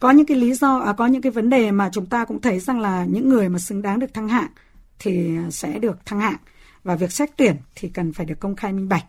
có 0.00 0.10
những 0.10 0.26
cái 0.26 0.36
lý 0.36 0.54
do 0.54 0.78
à, 0.78 0.92
có 0.92 1.06
những 1.06 1.22
cái 1.22 1.32
vấn 1.32 1.50
đề 1.50 1.70
mà 1.70 1.90
chúng 1.92 2.06
ta 2.06 2.24
cũng 2.24 2.40
thấy 2.40 2.60
rằng 2.60 2.80
là 2.80 3.04
những 3.04 3.28
người 3.28 3.48
mà 3.48 3.58
xứng 3.58 3.82
đáng 3.82 3.98
được 3.98 4.14
thăng 4.14 4.28
hạng 4.28 4.50
thì 4.98 5.36
sẽ 5.50 5.78
được 5.78 6.06
thăng 6.06 6.20
hạng. 6.20 6.36
Và 6.82 6.94
việc 6.94 7.12
xét 7.12 7.30
tuyển 7.36 7.56
thì 7.74 7.88
cần 7.88 8.12
phải 8.12 8.26
được 8.26 8.40
công 8.40 8.56
khai 8.56 8.72
minh 8.72 8.88
bạch 8.88 9.04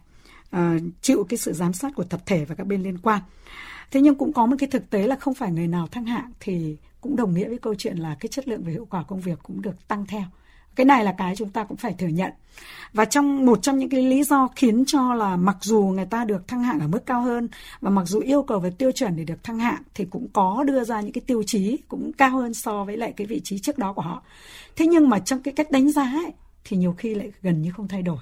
à, 0.49 0.77
chịu 1.01 1.25
cái 1.29 1.37
sự 1.37 1.53
giám 1.53 1.73
sát 1.73 1.91
của 1.95 2.03
tập 2.03 2.21
thể 2.25 2.45
và 2.45 2.55
các 2.55 2.67
bên 2.67 2.83
liên 2.83 2.97
quan. 2.97 3.21
Thế 3.91 4.01
nhưng 4.01 4.15
cũng 4.15 4.33
có 4.33 4.45
một 4.45 4.55
cái 4.59 4.69
thực 4.69 4.89
tế 4.89 5.07
là 5.07 5.15
không 5.15 5.33
phải 5.33 5.51
người 5.51 5.67
nào 5.67 5.87
thăng 5.87 6.05
hạng 6.05 6.31
thì 6.39 6.77
cũng 7.05 7.15
đồng 7.15 7.33
nghĩa 7.33 7.49
với 7.49 7.57
câu 7.57 7.75
chuyện 7.75 7.97
là 7.97 8.15
cái 8.19 8.29
chất 8.29 8.47
lượng 8.47 8.63
và 8.63 8.71
hiệu 8.71 8.87
quả 8.89 9.03
công 9.03 9.21
việc 9.21 9.39
cũng 9.43 9.61
được 9.61 9.87
tăng 9.87 10.05
theo. 10.05 10.23
Cái 10.75 10.85
này 10.85 11.03
là 11.03 11.15
cái 11.17 11.35
chúng 11.35 11.49
ta 11.49 11.63
cũng 11.63 11.77
phải 11.77 11.93
thừa 11.93 12.07
nhận. 12.07 12.31
Và 12.93 13.05
trong 13.05 13.45
một 13.45 13.61
trong 13.61 13.77
những 13.77 13.89
cái 13.89 14.03
lý 14.03 14.23
do 14.23 14.49
khiến 14.55 14.83
cho 14.87 15.13
là 15.13 15.35
mặc 15.35 15.57
dù 15.61 15.81
người 15.83 16.05
ta 16.05 16.25
được 16.25 16.47
thăng 16.47 16.63
hạng 16.63 16.79
ở 16.79 16.87
mức 16.87 17.05
cao 17.05 17.21
hơn 17.21 17.47
và 17.81 17.89
mặc 17.89 18.03
dù 18.07 18.19
yêu 18.19 18.43
cầu 18.43 18.59
về 18.59 18.69
tiêu 18.77 18.91
chuẩn 18.91 19.15
để 19.15 19.23
được 19.23 19.43
thăng 19.43 19.59
hạng 19.59 19.81
thì 19.93 20.05
cũng 20.05 20.27
có 20.33 20.63
đưa 20.67 20.83
ra 20.83 21.01
những 21.01 21.11
cái 21.11 21.21
tiêu 21.27 21.43
chí 21.43 21.77
cũng 21.87 22.11
cao 22.13 22.29
hơn 22.29 22.53
so 22.53 22.83
với 22.83 22.97
lại 22.97 23.13
cái 23.17 23.27
vị 23.27 23.41
trí 23.43 23.59
trước 23.59 23.77
đó 23.77 23.93
của 23.93 24.01
họ. 24.01 24.23
Thế 24.75 24.87
nhưng 24.87 25.09
mà 25.09 25.19
trong 25.19 25.41
cái 25.41 25.53
cách 25.53 25.71
đánh 25.71 25.91
giá 25.91 26.03
ấy, 26.03 26.33
thì 26.63 26.77
nhiều 26.77 26.93
khi 26.97 27.15
lại 27.15 27.31
gần 27.41 27.61
như 27.61 27.71
không 27.71 27.87
thay 27.87 28.01
đổi 28.01 28.17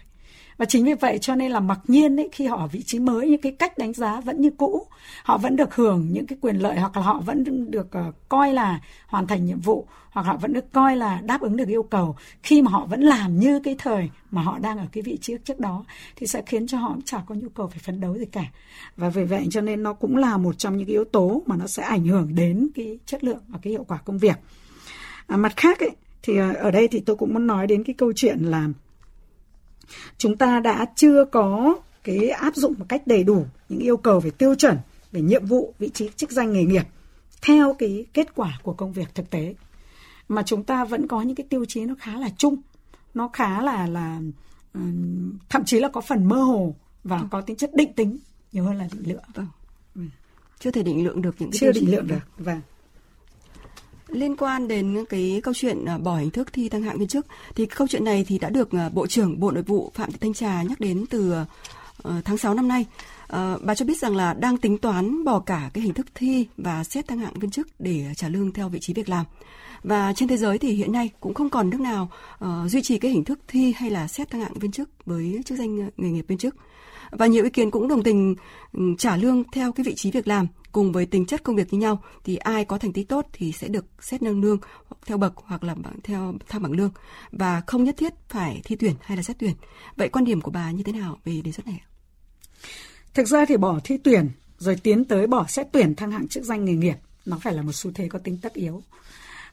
và 0.57 0.65
chính 0.65 0.85
vì 0.85 0.93
vậy 0.93 1.19
cho 1.19 1.35
nên 1.35 1.51
là 1.51 1.59
mặc 1.59 1.79
nhiên 1.87 2.19
ấy, 2.19 2.29
khi 2.31 2.45
họ 2.45 2.57
ở 2.57 2.67
vị 2.67 2.83
trí 2.85 2.99
mới 2.99 3.29
những 3.29 3.41
cái 3.41 3.51
cách 3.51 3.77
đánh 3.77 3.93
giá 3.93 4.21
vẫn 4.21 4.41
như 4.41 4.49
cũ 4.57 4.87
họ 5.23 5.37
vẫn 5.37 5.55
được 5.55 5.75
hưởng 5.75 6.07
những 6.11 6.27
cái 6.27 6.37
quyền 6.41 6.55
lợi 6.55 6.79
hoặc 6.79 6.97
là 6.97 7.03
họ 7.03 7.21
vẫn 7.25 7.71
được 7.71 7.87
uh, 8.07 8.15
coi 8.29 8.53
là 8.53 8.79
hoàn 9.07 9.27
thành 9.27 9.45
nhiệm 9.45 9.59
vụ 9.59 9.87
hoặc 10.13 10.21
họ 10.21 10.37
vẫn 10.37 10.53
được 10.53 10.71
coi 10.71 10.97
là 10.97 11.21
đáp 11.23 11.41
ứng 11.41 11.55
được 11.55 11.67
yêu 11.67 11.83
cầu 11.83 12.15
khi 12.43 12.61
mà 12.61 12.71
họ 12.71 12.85
vẫn 12.85 13.01
làm 13.01 13.39
như 13.39 13.59
cái 13.59 13.75
thời 13.77 14.09
mà 14.31 14.41
họ 14.41 14.59
đang 14.59 14.77
ở 14.77 14.85
cái 14.91 15.01
vị 15.01 15.17
trí 15.21 15.33
trước 15.45 15.59
đó 15.59 15.85
thì 16.15 16.27
sẽ 16.27 16.41
khiến 16.45 16.67
cho 16.67 16.77
họ 16.77 16.95
chả 17.05 17.23
có 17.27 17.35
nhu 17.35 17.49
cầu 17.49 17.67
phải 17.67 17.79
phấn 17.79 18.01
đấu 18.01 18.17
gì 18.17 18.25
cả. 18.25 18.45
Và 18.97 19.09
vì 19.09 19.23
vậy 19.23 19.47
cho 19.51 19.61
nên 19.61 19.83
nó 19.83 19.93
cũng 19.93 20.17
là 20.17 20.37
một 20.37 20.57
trong 20.57 20.77
những 20.77 20.87
cái 20.87 20.93
yếu 20.93 21.03
tố 21.03 21.41
mà 21.45 21.55
nó 21.55 21.67
sẽ 21.67 21.83
ảnh 21.83 22.05
hưởng 22.05 22.35
đến 22.35 22.69
cái 22.75 22.99
chất 23.05 23.23
lượng 23.23 23.41
và 23.47 23.59
cái 23.61 23.71
hiệu 23.71 23.83
quả 23.83 23.97
công 23.97 24.17
việc. 24.17 24.35
À, 25.27 25.37
mặt 25.37 25.53
khác 25.55 25.79
ấy, 25.79 25.91
thì 26.21 26.37
ờ, 26.37 26.53
ở 26.53 26.71
đây 26.71 26.87
thì 26.87 26.99
tôi 26.99 27.15
cũng 27.15 27.33
muốn 27.33 27.47
nói 27.47 27.67
đến 27.67 27.83
cái 27.83 27.93
câu 27.93 28.13
chuyện 28.15 28.39
là 28.39 28.67
chúng 30.17 30.37
ta 30.37 30.59
đã 30.59 30.85
chưa 30.95 31.25
có 31.25 31.75
cái 32.03 32.29
áp 32.29 32.55
dụng 32.55 32.73
một 32.77 32.85
cách 32.89 33.07
đầy 33.07 33.23
đủ 33.23 33.45
những 33.69 33.79
yêu 33.79 33.97
cầu 33.97 34.19
về 34.19 34.29
tiêu 34.29 34.55
chuẩn 34.55 34.77
về 35.11 35.21
nhiệm 35.21 35.45
vụ 35.45 35.73
vị 35.79 35.89
trí 35.93 36.09
chức 36.15 36.31
danh 36.31 36.53
nghề 36.53 36.63
nghiệp 36.63 36.83
theo 37.41 37.75
cái 37.79 38.05
kết 38.13 38.35
quả 38.35 38.59
của 38.63 38.73
công 38.73 38.93
việc 38.93 39.15
thực 39.15 39.29
tế 39.29 39.55
mà 40.27 40.43
chúng 40.45 40.63
ta 40.63 40.85
vẫn 40.85 41.07
có 41.07 41.21
những 41.21 41.35
cái 41.35 41.45
tiêu 41.49 41.65
chí 41.65 41.85
nó 41.85 41.95
khá 41.99 42.17
là 42.19 42.29
chung 42.37 42.55
nó 43.13 43.29
khá 43.33 43.61
là 43.61 43.87
là 43.87 44.19
thậm 45.49 45.65
chí 45.65 45.79
là 45.79 45.87
có 45.87 46.01
phần 46.01 46.25
mơ 46.25 46.35
hồ 46.35 46.75
và 47.03 47.21
có 47.31 47.41
tính 47.41 47.55
chất 47.55 47.75
định 47.75 47.93
tính 47.93 48.17
nhiều 48.51 48.63
hơn 48.63 48.75
là 48.75 48.87
định 48.91 49.09
lượng 49.09 49.23
vâng. 49.33 49.47
Ừ. 49.95 50.01
chưa 50.59 50.71
thể 50.71 50.83
định 50.83 51.03
lượng 51.03 51.21
được 51.21 51.35
những 51.39 51.51
cái 51.51 51.57
chưa 51.59 51.71
định 51.71 51.91
lượng 51.91 52.07
được 52.07 52.19
vâng 52.37 52.61
Liên 54.13 54.35
quan 54.37 54.67
đến 54.67 55.05
cái 55.09 55.41
câu 55.43 55.53
chuyện 55.53 55.85
à, 55.85 55.97
bỏ 55.97 56.15
hình 56.15 56.29
thức 56.29 56.53
thi 56.53 56.69
thăng 56.69 56.81
hạng 56.81 56.97
viên 56.97 57.07
chức 57.07 57.25
thì 57.55 57.65
câu 57.65 57.87
chuyện 57.87 58.05
này 58.05 58.25
thì 58.27 58.39
đã 58.39 58.49
được 58.49 58.71
à, 58.71 58.89
Bộ 58.89 59.07
trưởng 59.07 59.39
Bộ 59.39 59.51
Nội 59.51 59.63
vụ 59.63 59.91
Phạm 59.95 60.11
Thị 60.11 60.17
Thanh 60.21 60.33
Trà 60.33 60.61
nhắc 60.61 60.79
đến 60.79 61.05
từ 61.09 61.33
ờ, 62.03 62.21
tháng 62.25 62.37
6 62.37 62.53
năm 62.53 62.67
nay. 62.67 62.85
Ờ, 63.27 63.59
bà 63.61 63.75
cho 63.75 63.85
biết 63.85 63.97
rằng 63.97 64.15
là 64.15 64.33
đang 64.33 64.57
tính 64.57 64.77
toán 64.77 65.23
bỏ 65.23 65.39
cả 65.39 65.69
cái 65.73 65.83
hình 65.83 65.93
thức 65.93 66.05
thi 66.15 66.47
và 66.57 66.83
xét 66.83 67.07
thăng 67.07 67.19
hạng 67.19 67.33
viên 67.33 67.51
chức 67.51 67.67
để 67.79 68.05
trả 68.15 68.29
lương 68.29 68.51
theo 68.51 68.69
vị 68.69 68.79
trí 68.81 68.93
việc 68.93 69.09
làm. 69.09 69.25
Và 69.83 70.13
trên 70.13 70.29
thế 70.29 70.37
giới 70.37 70.57
thì 70.57 70.73
hiện 70.73 70.91
nay 70.91 71.09
cũng 71.19 71.33
không 71.33 71.49
còn 71.49 71.69
nước 71.69 71.79
nào 71.79 72.11
uh, 72.45 72.49
duy 72.67 72.81
trì 72.81 72.97
cái 72.97 73.11
hình 73.11 73.23
thức 73.23 73.39
thi 73.47 73.73
hay 73.77 73.89
là 73.89 74.07
xét 74.07 74.29
thăng 74.29 74.41
hạng 74.41 74.53
viên 74.53 74.71
chức 74.71 74.89
với 75.05 75.41
chức 75.45 75.57
danh 75.57 75.89
nghề 75.97 76.09
nghiệp 76.09 76.25
viên 76.27 76.37
chức. 76.37 76.55
Và 77.11 77.27
nhiều 77.27 77.43
ý 77.43 77.49
kiến 77.49 77.71
cũng 77.71 77.87
đồng 77.87 78.03
tình 78.03 78.35
ừ, 78.73 78.81
trả 78.97 79.17
lương 79.17 79.43
theo 79.51 79.71
cái 79.71 79.83
vị 79.83 79.95
trí 79.95 80.11
việc 80.11 80.27
làm 80.27 80.47
cùng 80.73 80.91
với 80.91 81.05
tính 81.05 81.25
chất 81.25 81.43
công 81.43 81.55
việc 81.55 81.73
như 81.73 81.79
nhau, 81.79 82.03
thì 82.23 82.37
ai 82.37 82.65
có 82.65 82.77
thành 82.77 82.93
tích 82.93 83.09
tốt 83.09 83.27
thì 83.33 83.51
sẽ 83.51 83.67
được 83.67 83.85
xét 84.01 84.21
nâng 84.21 84.41
lương 84.41 84.57
theo 85.05 85.17
bậc 85.17 85.33
hoặc 85.35 85.63
là 85.63 85.75
theo 86.03 86.33
thang 86.47 86.61
bảng 86.61 86.71
lương 86.71 86.91
và 87.31 87.61
không 87.67 87.83
nhất 87.83 87.95
thiết 87.97 88.13
phải 88.29 88.61
thi 88.63 88.75
tuyển 88.75 88.93
hay 89.01 89.17
là 89.17 89.23
xét 89.23 89.39
tuyển. 89.39 89.53
Vậy 89.95 90.09
quan 90.09 90.25
điểm 90.25 90.41
của 90.41 90.51
bà 90.51 90.71
như 90.71 90.83
thế 90.83 90.91
nào 90.91 91.17
về 91.25 91.41
đề 91.43 91.51
xuất 91.51 91.67
này? 91.67 91.81
Thực 93.13 93.27
ra 93.27 93.45
thì 93.45 93.57
bỏ 93.57 93.79
thi 93.83 93.97
tuyển 94.03 94.29
rồi 94.57 94.75
tiến 94.75 95.05
tới 95.05 95.27
bỏ 95.27 95.45
xét 95.47 95.67
tuyển 95.71 95.95
thăng 95.95 96.11
hạng 96.11 96.27
chức 96.27 96.43
danh 96.43 96.65
nghề 96.65 96.73
nghiệp 96.73 96.95
nó 97.25 97.37
phải 97.41 97.53
là 97.53 97.61
một 97.61 97.71
xu 97.73 97.91
thế 97.91 98.07
có 98.07 98.19
tính 98.19 98.37
tất 98.41 98.53
yếu. 98.53 98.81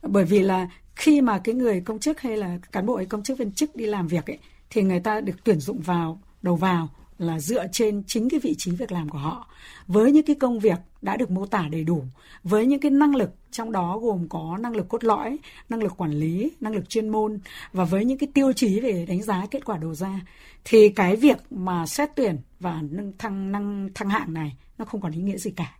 Bởi 0.02 0.24
vì 0.24 0.40
là 0.40 0.68
khi 0.96 1.20
mà 1.20 1.40
cái 1.44 1.54
người 1.54 1.80
công 1.80 1.98
chức 1.98 2.20
hay 2.20 2.36
là 2.36 2.58
cán 2.72 2.86
bộ 2.86 2.94
ấy, 2.94 3.06
công 3.06 3.22
chức 3.22 3.38
viên 3.38 3.52
chức 3.52 3.76
đi 3.76 3.86
làm 3.86 4.08
việc 4.08 4.30
ấy, 4.30 4.38
thì 4.70 4.82
người 4.82 5.00
ta 5.00 5.20
được 5.20 5.44
tuyển 5.44 5.60
dụng 5.60 5.80
vào, 5.80 6.20
đầu 6.42 6.56
vào 6.56 6.88
là 7.20 7.40
dựa 7.40 7.66
trên 7.72 8.02
chính 8.06 8.28
cái 8.28 8.40
vị 8.40 8.54
trí 8.58 8.70
việc 8.70 8.92
làm 8.92 9.08
của 9.08 9.18
họ. 9.18 9.48
Với 9.86 10.12
những 10.12 10.26
cái 10.26 10.36
công 10.36 10.58
việc 10.58 10.78
đã 11.02 11.16
được 11.16 11.30
mô 11.30 11.46
tả 11.46 11.68
đầy 11.72 11.84
đủ, 11.84 12.04
với 12.44 12.66
những 12.66 12.80
cái 12.80 12.90
năng 12.90 13.16
lực, 13.16 13.30
trong 13.50 13.72
đó 13.72 13.98
gồm 13.98 14.28
có 14.28 14.58
năng 14.60 14.76
lực 14.76 14.88
cốt 14.88 15.04
lõi, 15.04 15.38
năng 15.68 15.82
lực 15.82 15.96
quản 15.96 16.10
lý, 16.10 16.52
năng 16.60 16.74
lực 16.74 16.88
chuyên 16.88 17.08
môn, 17.08 17.38
và 17.72 17.84
với 17.84 18.04
những 18.04 18.18
cái 18.18 18.28
tiêu 18.34 18.52
chí 18.52 18.80
về 18.80 19.06
đánh 19.08 19.22
giá 19.22 19.46
kết 19.50 19.64
quả 19.64 19.76
đầu 19.76 19.94
ra, 19.94 20.20
thì 20.64 20.88
cái 20.88 21.16
việc 21.16 21.36
mà 21.50 21.86
xét 21.86 22.10
tuyển 22.16 22.38
và 22.60 22.82
nâng 22.90 23.12
thăng 23.18 23.52
năng 23.52 23.88
thăng 23.94 24.10
hạng 24.10 24.34
này 24.34 24.56
nó 24.78 24.84
không 24.84 25.00
còn 25.00 25.12
ý 25.12 25.22
nghĩa 25.22 25.36
gì 25.36 25.50
cả. 25.50 25.76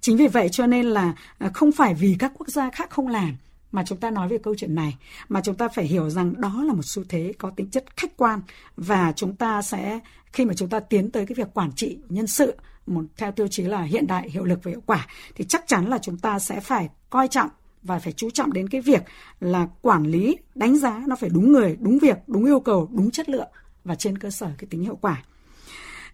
Chính 0.00 0.16
vì 0.16 0.26
vậy 0.26 0.48
cho 0.48 0.66
nên 0.66 0.86
là 0.86 1.14
à, 1.38 1.50
không 1.54 1.72
phải 1.72 1.94
vì 1.94 2.16
các 2.18 2.32
quốc 2.38 2.48
gia 2.48 2.70
khác 2.70 2.90
không 2.90 3.08
làm 3.08 3.36
mà 3.72 3.84
chúng 3.86 3.98
ta 3.98 4.10
nói 4.10 4.28
về 4.28 4.38
câu 4.38 4.54
chuyện 4.58 4.74
này, 4.74 4.96
mà 5.28 5.40
chúng 5.44 5.54
ta 5.54 5.68
phải 5.68 5.84
hiểu 5.84 6.10
rằng 6.10 6.40
đó 6.40 6.64
là 6.66 6.72
một 6.72 6.84
xu 6.84 7.02
thế 7.08 7.32
có 7.38 7.50
tính 7.50 7.70
chất 7.70 7.84
khách 7.96 8.16
quan 8.16 8.40
và 8.76 9.12
chúng 9.16 9.36
ta 9.36 9.62
sẽ, 9.62 9.98
khi 10.32 10.44
mà 10.44 10.54
chúng 10.54 10.68
ta 10.68 10.80
tiến 10.80 11.10
tới 11.10 11.26
cái 11.26 11.34
việc 11.34 11.54
quản 11.54 11.72
trị 11.72 11.98
nhân 12.08 12.26
sự 12.26 12.54
một, 12.86 13.04
theo 13.16 13.32
tiêu 13.32 13.48
chí 13.48 13.62
là 13.62 13.82
hiện 13.82 14.06
đại, 14.06 14.30
hiệu 14.30 14.44
lực 14.44 14.58
và 14.62 14.70
hiệu 14.70 14.82
quả, 14.86 15.06
thì 15.34 15.44
chắc 15.44 15.64
chắn 15.66 15.88
là 15.88 15.98
chúng 15.98 16.18
ta 16.18 16.38
sẽ 16.38 16.60
phải 16.60 16.88
coi 17.10 17.28
trọng 17.28 17.50
và 17.82 17.98
phải 17.98 18.12
chú 18.12 18.30
trọng 18.30 18.52
đến 18.52 18.68
cái 18.68 18.80
việc 18.80 19.02
là 19.40 19.68
quản 19.82 20.02
lý, 20.02 20.36
đánh 20.54 20.76
giá 20.76 21.02
nó 21.06 21.16
phải 21.16 21.30
đúng 21.30 21.52
người, 21.52 21.76
đúng 21.80 21.98
việc, 21.98 22.16
đúng 22.26 22.44
yêu 22.44 22.60
cầu, 22.60 22.88
đúng 22.92 23.10
chất 23.10 23.28
lượng 23.28 23.48
và 23.84 23.94
trên 23.94 24.18
cơ 24.18 24.30
sở 24.30 24.50
cái 24.58 24.66
tính 24.70 24.82
hiệu 24.82 24.98
quả. 25.00 25.22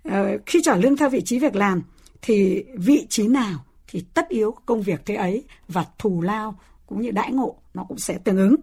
Ờ, 0.03 0.39
khi 0.47 0.61
trả 0.63 0.77
lương 0.77 0.97
theo 0.97 1.09
vị 1.09 1.23
trí 1.25 1.39
việc 1.39 1.57
làm, 1.57 1.83
thì 2.23 2.65
vị 2.75 3.07
trí 3.09 3.29
nào 3.29 3.65
thì 3.89 4.05
tất 4.15 4.29
yếu 4.29 4.55
công 4.67 4.83
việc 4.83 5.01
thế 5.07 5.15
ấy 5.15 5.45
và 5.69 5.85
thù 5.99 6.21
lao 6.21 6.59
cũng 6.89 7.01
như 7.01 7.11
đãi 7.11 7.33
ngộ 7.33 7.57
nó 7.75 7.85
cũng 7.85 7.99
sẽ 7.99 8.19
tương 8.19 8.37
ứng. 8.37 8.57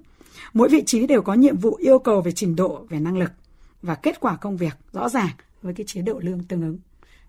Mỗi 0.54 0.70
vị 0.70 0.84
trí 0.86 1.08
đều 1.08 1.22
có 1.22 1.34
nhiệm 1.34 1.58
vụ 1.58 1.76
yêu 1.76 2.00
cầu 2.00 2.22
về 2.22 2.32
trình 2.32 2.56
độ, 2.56 2.86
về 2.90 3.00
năng 3.00 3.18
lực 3.18 3.32
và 3.82 3.96
kết 3.96 4.20
quả 4.20 4.36
công 4.36 4.58
việc 4.58 4.74
rõ 4.92 5.10
ràng 5.10 5.36
với 5.62 5.74
cái 5.74 5.86
chế 5.86 6.02
độ 6.02 6.20
lương 6.20 6.44
tương 6.44 6.62
ứng. 6.62 6.78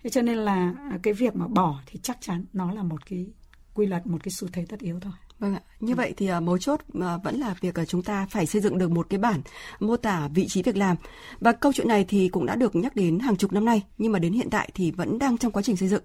Thế 0.03 0.11
cho 0.11 0.23
nên 0.23 0.39
là 0.39 0.75
à, 0.91 0.99
cái 1.03 1.15
việc 1.15 1.37
mà 1.37 1.47
bỏ 1.47 1.81
thì 1.87 2.01
chắc 2.03 2.19
chắn 2.21 2.45
nó 2.53 2.73
là 2.73 2.83
một 2.83 3.07
cái 3.07 3.27
quy 3.75 3.87
luật, 3.87 4.07
một 4.07 4.19
cái 4.23 4.33
xu 4.33 4.49
thế 4.53 4.67
tất 4.69 4.81
yếu 4.81 5.01
thôi. 5.01 5.13
Vâng 5.39 5.55
ạ. 5.55 5.61
Như 5.81 5.95
vậy 5.95 6.15
thì 6.17 6.33
uh, 6.33 6.43
mấu 6.43 6.59
chốt 6.59 6.81
uh, 6.99 7.05
vẫn 7.25 7.41
là 7.41 7.55
việc 7.61 7.81
uh, 7.83 7.89
chúng 7.89 8.03
ta 8.03 8.27
phải 8.31 8.47
xây 8.47 8.63
dựng 8.63 8.79
được 8.79 8.91
một 8.91 9.07
cái 9.11 9.19
bản 9.19 9.41
mô 9.81 9.97
tả 9.97 10.29
vị 10.35 10.47
trí 10.49 10.63
việc 10.63 10.77
làm. 10.77 10.97
Và 11.41 11.53
câu 11.53 11.73
chuyện 11.73 11.89
này 11.89 12.05
thì 12.09 12.29
cũng 12.29 12.47
đã 12.47 12.55
được 12.57 12.77
nhắc 12.77 12.97
đến 12.97 13.19
hàng 13.19 13.37
chục 13.37 13.53
năm 13.53 13.65
nay, 13.65 13.83
nhưng 13.99 14.13
mà 14.13 14.19
đến 14.19 14.33
hiện 14.33 14.51
tại 14.51 14.71
thì 14.75 14.91
vẫn 14.91 15.19
đang 15.19 15.39
trong 15.39 15.53
quá 15.53 15.63
trình 15.63 15.77
xây 15.77 15.89
dựng. 15.89 16.03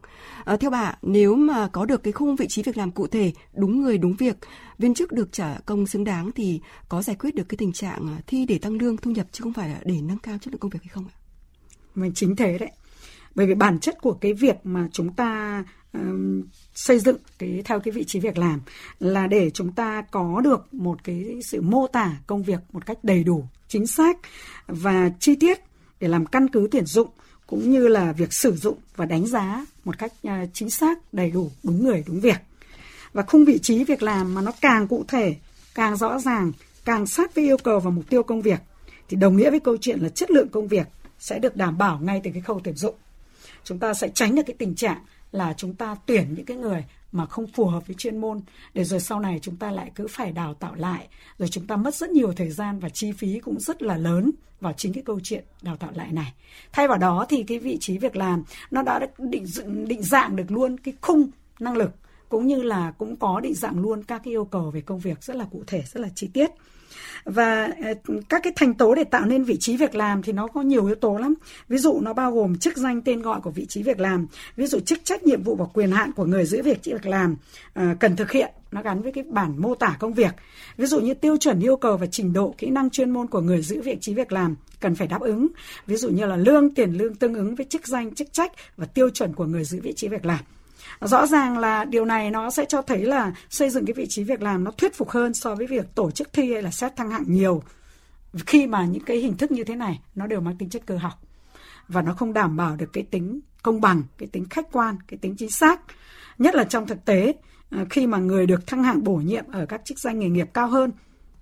Uh, 0.53 0.59
theo 0.59 0.69
bà, 0.69 0.97
nếu 1.01 1.35
mà 1.35 1.67
có 1.67 1.85
được 1.85 2.03
cái 2.03 2.11
khung 2.11 2.35
vị 2.35 2.45
trí 2.49 2.63
việc 2.63 2.77
làm 2.77 2.91
cụ 2.91 3.07
thể, 3.07 3.31
đúng 3.53 3.81
người 3.81 3.97
đúng 3.97 4.13
việc, 4.13 4.37
viên 4.77 4.93
chức 4.93 5.11
được 5.11 5.31
trả 5.31 5.57
công 5.65 5.87
xứng 5.87 6.03
đáng 6.03 6.31
thì 6.31 6.61
có 6.89 7.01
giải 7.01 7.15
quyết 7.15 7.35
được 7.35 7.49
cái 7.49 7.57
tình 7.57 7.73
trạng 7.73 8.17
thi 8.27 8.45
để 8.45 8.57
tăng 8.57 8.73
lương 8.73 8.97
thu 8.97 9.11
nhập 9.11 9.27
chứ 9.31 9.41
không 9.43 9.53
phải 9.53 9.69
là 9.69 9.79
để 9.85 10.01
nâng 10.01 10.17
cao 10.17 10.37
chất 10.41 10.53
lượng 10.53 10.59
công 10.59 10.71
việc 10.71 10.83
hay 10.83 10.89
không 10.89 11.07
ạ? 11.07 11.15
Mình 11.95 12.11
chính 12.15 12.35
thế 12.35 12.57
đấy. 12.57 12.71
Bởi 13.35 13.47
vì 13.47 13.53
bản 13.53 13.79
chất 13.79 14.01
của 14.01 14.13
cái 14.13 14.33
việc 14.33 14.55
mà 14.63 14.87
chúng 14.91 15.13
ta 15.13 15.63
um, 15.93 16.43
xây 16.73 16.99
dựng 16.99 17.17
cái 17.39 17.61
theo 17.65 17.79
cái 17.79 17.91
vị 17.91 18.03
trí 18.03 18.19
việc 18.19 18.37
làm 18.37 18.61
là 18.99 19.27
để 19.27 19.49
chúng 19.49 19.71
ta 19.71 20.01
có 20.11 20.41
được 20.43 20.73
một 20.73 21.03
cái 21.03 21.39
sự 21.43 21.61
mô 21.61 21.87
tả 21.87 22.17
công 22.27 22.43
việc 22.43 22.59
một 22.71 22.85
cách 22.85 22.97
đầy 23.03 23.23
đủ, 23.23 23.45
chính 23.67 23.87
xác 23.87 24.17
và 24.67 25.11
chi 25.19 25.35
tiết 25.35 25.59
để 25.99 26.07
làm 26.07 26.25
căn 26.25 26.47
cứ 26.47 26.67
tuyển 26.71 26.85
dụng 26.85 27.09
cũng 27.47 27.71
như 27.71 27.87
là 27.87 28.11
việc 28.11 28.33
sử 28.33 28.55
dụng 28.55 28.77
và 28.95 29.05
đánh 29.05 29.27
giá 29.27 29.65
một 29.85 29.97
cách 29.97 30.13
uh, 30.27 30.49
chính 30.53 30.69
xác, 30.69 31.13
đầy 31.13 31.31
đủ, 31.31 31.51
đúng 31.63 31.83
người, 31.83 32.03
đúng 32.07 32.19
việc. 32.19 32.37
Và 33.13 33.23
khung 33.23 33.45
vị 33.45 33.59
trí 33.59 33.83
việc 33.83 34.03
làm 34.03 34.33
mà 34.33 34.41
nó 34.41 34.51
càng 34.61 34.87
cụ 34.87 35.05
thể, 35.07 35.35
càng 35.75 35.97
rõ 35.97 36.19
ràng, 36.19 36.51
càng 36.85 37.05
sát 37.05 37.35
với 37.35 37.43
yêu 37.43 37.57
cầu 37.57 37.79
và 37.79 37.89
mục 37.89 38.09
tiêu 38.09 38.23
công 38.23 38.41
việc 38.41 38.59
thì 39.09 39.17
đồng 39.17 39.37
nghĩa 39.37 39.49
với 39.49 39.59
câu 39.59 39.77
chuyện 39.81 39.99
là 39.99 40.09
chất 40.09 40.31
lượng 40.31 40.49
công 40.49 40.67
việc 40.67 40.87
sẽ 41.19 41.39
được 41.39 41.55
đảm 41.55 41.77
bảo 41.77 41.99
ngay 41.99 42.21
từ 42.23 42.31
cái 42.33 42.41
khâu 42.41 42.61
tuyển 42.63 42.75
dụng. 42.75 42.95
Chúng 43.63 43.79
ta 43.79 43.93
sẽ 43.93 44.09
tránh 44.09 44.35
được 44.35 44.43
cái 44.45 44.55
tình 44.59 44.75
trạng 44.75 45.05
là 45.31 45.53
chúng 45.57 45.73
ta 45.73 45.95
tuyển 46.05 46.33
những 46.33 46.45
cái 46.45 46.57
người 46.57 46.85
mà 47.11 47.25
không 47.25 47.47
phù 47.47 47.65
hợp 47.65 47.87
với 47.87 47.95
chuyên 47.95 48.17
môn, 48.17 48.41
để 48.73 48.83
rồi 48.83 48.99
sau 48.99 49.19
này 49.19 49.39
chúng 49.41 49.55
ta 49.55 49.71
lại 49.71 49.91
cứ 49.95 50.07
phải 50.07 50.31
đào 50.31 50.53
tạo 50.53 50.75
lại, 50.75 51.07
rồi 51.37 51.49
chúng 51.49 51.67
ta 51.67 51.75
mất 51.75 51.95
rất 51.95 52.09
nhiều 52.09 52.33
thời 52.33 52.49
gian 52.49 52.79
và 52.79 52.89
chi 52.89 53.11
phí 53.11 53.39
cũng 53.39 53.59
rất 53.59 53.81
là 53.81 53.97
lớn 53.97 54.31
vào 54.59 54.73
chính 54.73 54.93
cái 54.93 55.03
câu 55.03 55.19
chuyện 55.23 55.43
đào 55.61 55.77
tạo 55.77 55.91
lại 55.95 56.11
này. 56.11 56.33
Thay 56.71 56.87
vào 56.87 56.97
đó 56.97 57.25
thì 57.29 57.43
cái 57.43 57.59
vị 57.59 57.77
trí 57.79 57.97
việc 57.97 58.15
làm, 58.15 58.43
nó 58.71 58.83
đã 58.83 58.99
định 59.17 59.45
định 59.87 60.03
dạng 60.03 60.35
được 60.35 60.51
luôn 60.51 60.77
cái 60.77 60.93
khung 61.01 61.29
năng 61.59 61.77
lực, 61.77 61.91
cũng 62.29 62.47
như 62.47 62.61
là 62.61 62.91
cũng 62.91 63.15
có 63.15 63.39
định 63.39 63.55
dạng 63.55 63.79
luôn 63.79 64.03
các 64.03 64.21
cái 64.23 64.33
yêu 64.33 64.45
cầu 64.45 64.71
về 64.71 64.81
công 64.81 64.99
việc 64.99 65.23
rất 65.23 65.35
là 65.35 65.45
cụ 65.51 65.63
thể, 65.67 65.83
rất 65.85 65.99
là 65.99 66.09
chi 66.15 66.29
tiết 66.33 66.49
và 67.23 67.69
ờ, 67.83 67.93
các 68.29 68.43
cái 68.43 68.53
thành 68.55 68.73
tố 68.73 68.95
để 68.95 69.03
tạo 69.03 69.25
nên 69.25 69.43
vị 69.43 69.57
trí 69.59 69.77
việc 69.77 69.95
làm 69.95 70.23
thì 70.23 70.31
nó 70.31 70.47
có 70.47 70.61
nhiều 70.61 70.85
yếu 70.85 70.95
tố 70.95 71.17
lắm. 71.17 71.33
Ví 71.69 71.77
dụ 71.77 71.99
nó 72.01 72.13
bao 72.13 72.31
gồm 72.31 72.57
chức 72.57 72.77
danh 72.77 73.01
tên 73.01 73.21
gọi 73.21 73.41
của 73.41 73.51
vị 73.51 73.65
trí 73.65 73.83
việc 73.83 73.99
làm, 73.99 74.27
ví 74.55 74.65
dụ 74.65 74.79
chức 74.79 74.99
trách 75.03 75.23
nhiệm 75.23 75.43
vụ 75.43 75.55
và 75.55 75.65
quyền 75.73 75.91
hạn 75.91 76.11
của 76.11 76.25
người 76.25 76.45
giữ 76.45 76.61
việc 76.61 76.83
việc 76.83 77.05
làm 77.05 77.35
ờ, 77.73 77.85
cần 77.99 78.15
thực 78.15 78.31
hiện, 78.31 78.51
nó 78.71 78.81
gắn 78.81 79.01
với 79.01 79.11
cái 79.11 79.23
bản 79.23 79.61
mô 79.61 79.75
tả 79.75 79.97
công 79.99 80.13
việc. 80.13 80.31
Ví 80.77 80.85
dụ 80.85 80.99
như 80.99 81.13
tiêu 81.13 81.37
chuẩn 81.37 81.59
yêu 81.59 81.75
cầu 81.75 81.97
và 81.97 82.05
trình 82.05 82.33
độ 82.33 82.55
kỹ 82.57 82.69
năng 82.69 82.89
chuyên 82.89 83.09
môn 83.09 83.27
của 83.27 83.41
người 83.41 83.61
giữ 83.61 83.81
vị 83.81 83.97
trí 84.01 84.13
việc 84.13 84.31
làm 84.31 84.55
cần 84.79 84.95
phải 84.95 85.07
đáp 85.07 85.21
ứng. 85.21 85.47
Ví 85.87 85.95
dụ 85.95 86.09
như 86.09 86.25
là 86.25 86.35
lương, 86.35 86.73
tiền 86.73 86.91
lương 86.91 87.15
tương 87.15 87.33
ứng 87.33 87.55
với 87.55 87.65
chức 87.65 87.87
danh, 87.87 88.15
chức 88.15 88.33
trách 88.33 88.51
và 88.77 88.85
tiêu 88.85 89.09
chuẩn 89.09 89.33
của 89.33 89.45
người 89.45 89.63
giữ 89.63 89.79
vị 89.81 89.93
trí 89.95 90.07
việc 90.07 90.25
làm 90.25 90.39
rõ 90.99 91.27
ràng 91.27 91.57
là 91.57 91.85
điều 91.85 92.05
này 92.05 92.31
nó 92.31 92.49
sẽ 92.49 92.65
cho 92.65 92.81
thấy 92.81 93.05
là 93.05 93.33
xây 93.49 93.69
dựng 93.69 93.85
cái 93.85 93.93
vị 93.93 94.05
trí 94.09 94.23
việc 94.23 94.41
làm 94.41 94.63
nó 94.63 94.71
thuyết 94.71 94.95
phục 94.95 95.09
hơn 95.09 95.33
so 95.33 95.55
với 95.55 95.67
việc 95.67 95.95
tổ 95.95 96.11
chức 96.11 96.33
thi 96.33 96.53
hay 96.53 96.61
là 96.61 96.71
xét 96.71 96.95
thăng 96.95 97.11
hạng 97.11 97.23
nhiều 97.27 97.63
khi 98.45 98.67
mà 98.67 98.85
những 98.85 99.03
cái 99.03 99.17
hình 99.17 99.37
thức 99.37 99.51
như 99.51 99.63
thế 99.63 99.75
này 99.75 99.99
nó 100.15 100.27
đều 100.27 100.41
mang 100.41 100.57
tính 100.57 100.69
chất 100.69 100.85
cơ 100.85 100.97
học 100.97 101.21
và 101.87 102.01
nó 102.01 102.13
không 102.13 102.33
đảm 102.33 102.57
bảo 102.57 102.75
được 102.75 102.93
cái 102.93 103.03
tính 103.03 103.39
công 103.63 103.81
bằng, 103.81 104.03
cái 104.17 104.29
tính 104.31 104.45
khách 104.49 104.71
quan, 104.71 104.97
cái 105.07 105.17
tính 105.17 105.35
chính 105.37 105.51
xác 105.51 105.81
nhất 106.37 106.55
là 106.55 106.63
trong 106.63 106.87
thực 106.87 107.05
tế 107.05 107.33
ờ, 107.71 107.85
khi 107.89 108.07
mà 108.07 108.17
người 108.17 108.45
được 108.45 108.67
thăng 108.67 108.83
hạng 108.83 109.03
bổ 109.03 109.15
nhiệm 109.15 109.51
ở 109.51 109.65
các 109.65 109.81
chức 109.85 109.99
danh 109.99 110.19
nghề 110.19 110.29
nghiệp 110.29 110.47
cao 110.53 110.67
hơn 110.67 110.91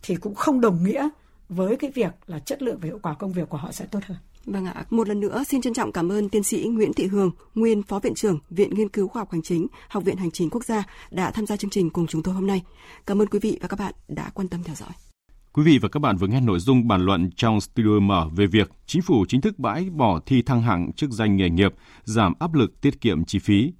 thì 0.01 0.15
cũng 0.15 0.35
không 0.35 0.61
đồng 0.61 0.83
nghĩa 0.83 1.09
với 1.49 1.75
cái 1.75 1.91
việc 1.95 2.11
là 2.27 2.39
chất 2.39 2.61
lượng 2.61 2.77
và 2.81 2.85
hiệu 2.85 2.99
quả 3.03 3.13
công 3.13 3.33
việc 3.33 3.49
của 3.49 3.57
họ 3.57 3.71
sẽ 3.71 3.85
tốt 3.85 3.99
hơn. 4.05 4.17
Vâng 4.51 4.65
ạ, 4.65 4.85
một 4.89 5.07
lần 5.07 5.19
nữa 5.19 5.43
xin 5.47 5.61
trân 5.61 5.73
trọng 5.73 5.91
cảm 5.91 6.11
ơn 6.11 6.29
tiến 6.29 6.43
sĩ 6.43 6.67
Nguyễn 6.67 6.93
Thị 6.93 7.07
Hương, 7.07 7.31
nguyên 7.55 7.83
Phó 7.83 7.99
Viện 7.99 8.13
trưởng 8.15 8.39
Viện 8.49 8.73
Nghiên 8.73 8.89
cứu 8.89 9.07
Khoa 9.07 9.21
học 9.21 9.31
Hành 9.31 9.41
chính, 9.41 9.67
Học 9.89 10.03
viện 10.03 10.17
Hành 10.17 10.31
chính 10.31 10.49
Quốc 10.49 10.65
gia 10.65 10.83
đã 11.11 11.31
tham 11.31 11.45
gia 11.45 11.57
chương 11.57 11.69
trình 11.69 11.89
cùng 11.89 12.07
chúng 12.07 12.23
tôi 12.23 12.33
hôm 12.33 12.47
nay. 12.47 12.61
Cảm 13.05 13.21
ơn 13.21 13.27
quý 13.27 13.39
vị 13.39 13.57
và 13.61 13.67
các 13.67 13.79
bạn 13.79 13.93
đã 14.07 14.29
quan 14.33 14.47
tâm 14.47 14.63
theo 14.63 14.75
dõi. 14.75 14.89
Quý 15.53 15.63
vị 15.63 15.77
và 15.81 15.89
các 15.89 15.99
bạn 15.99 16.17
vừa 16.17 16.27
nghe 16.27 16.41
nội 16.41 16.59
dung 16.59 16.87
bàn 16.87 17.01
luận 17.01 17.29
trong 17.35 17.61
studio 17.61 17.99
mở 17.99 18.29
về 18.35 18.47
việc 18.47 18.71
chính 18.85 19.01
phủ 19.01 19.25
chính 19.27 19.41
thức 19.41 19.59
bãi 19.59 19.89
bỏ 19.89 20.19
thi 20.25 20.41
thăng 20.41 20.61
hạng 20.61 20.93
chức 20.93 21.11
danh 21.11 21.35
nghề 21.35 21.49
nghiệp, 21.49 21.73
giảm 22.03 22.33
áp 22.39 22.53
lực 22.53 22.81
tiết 22.81 23.01
kiệm 23.01 23.25
chi 23.25 23.39
phí. 23.39 23.71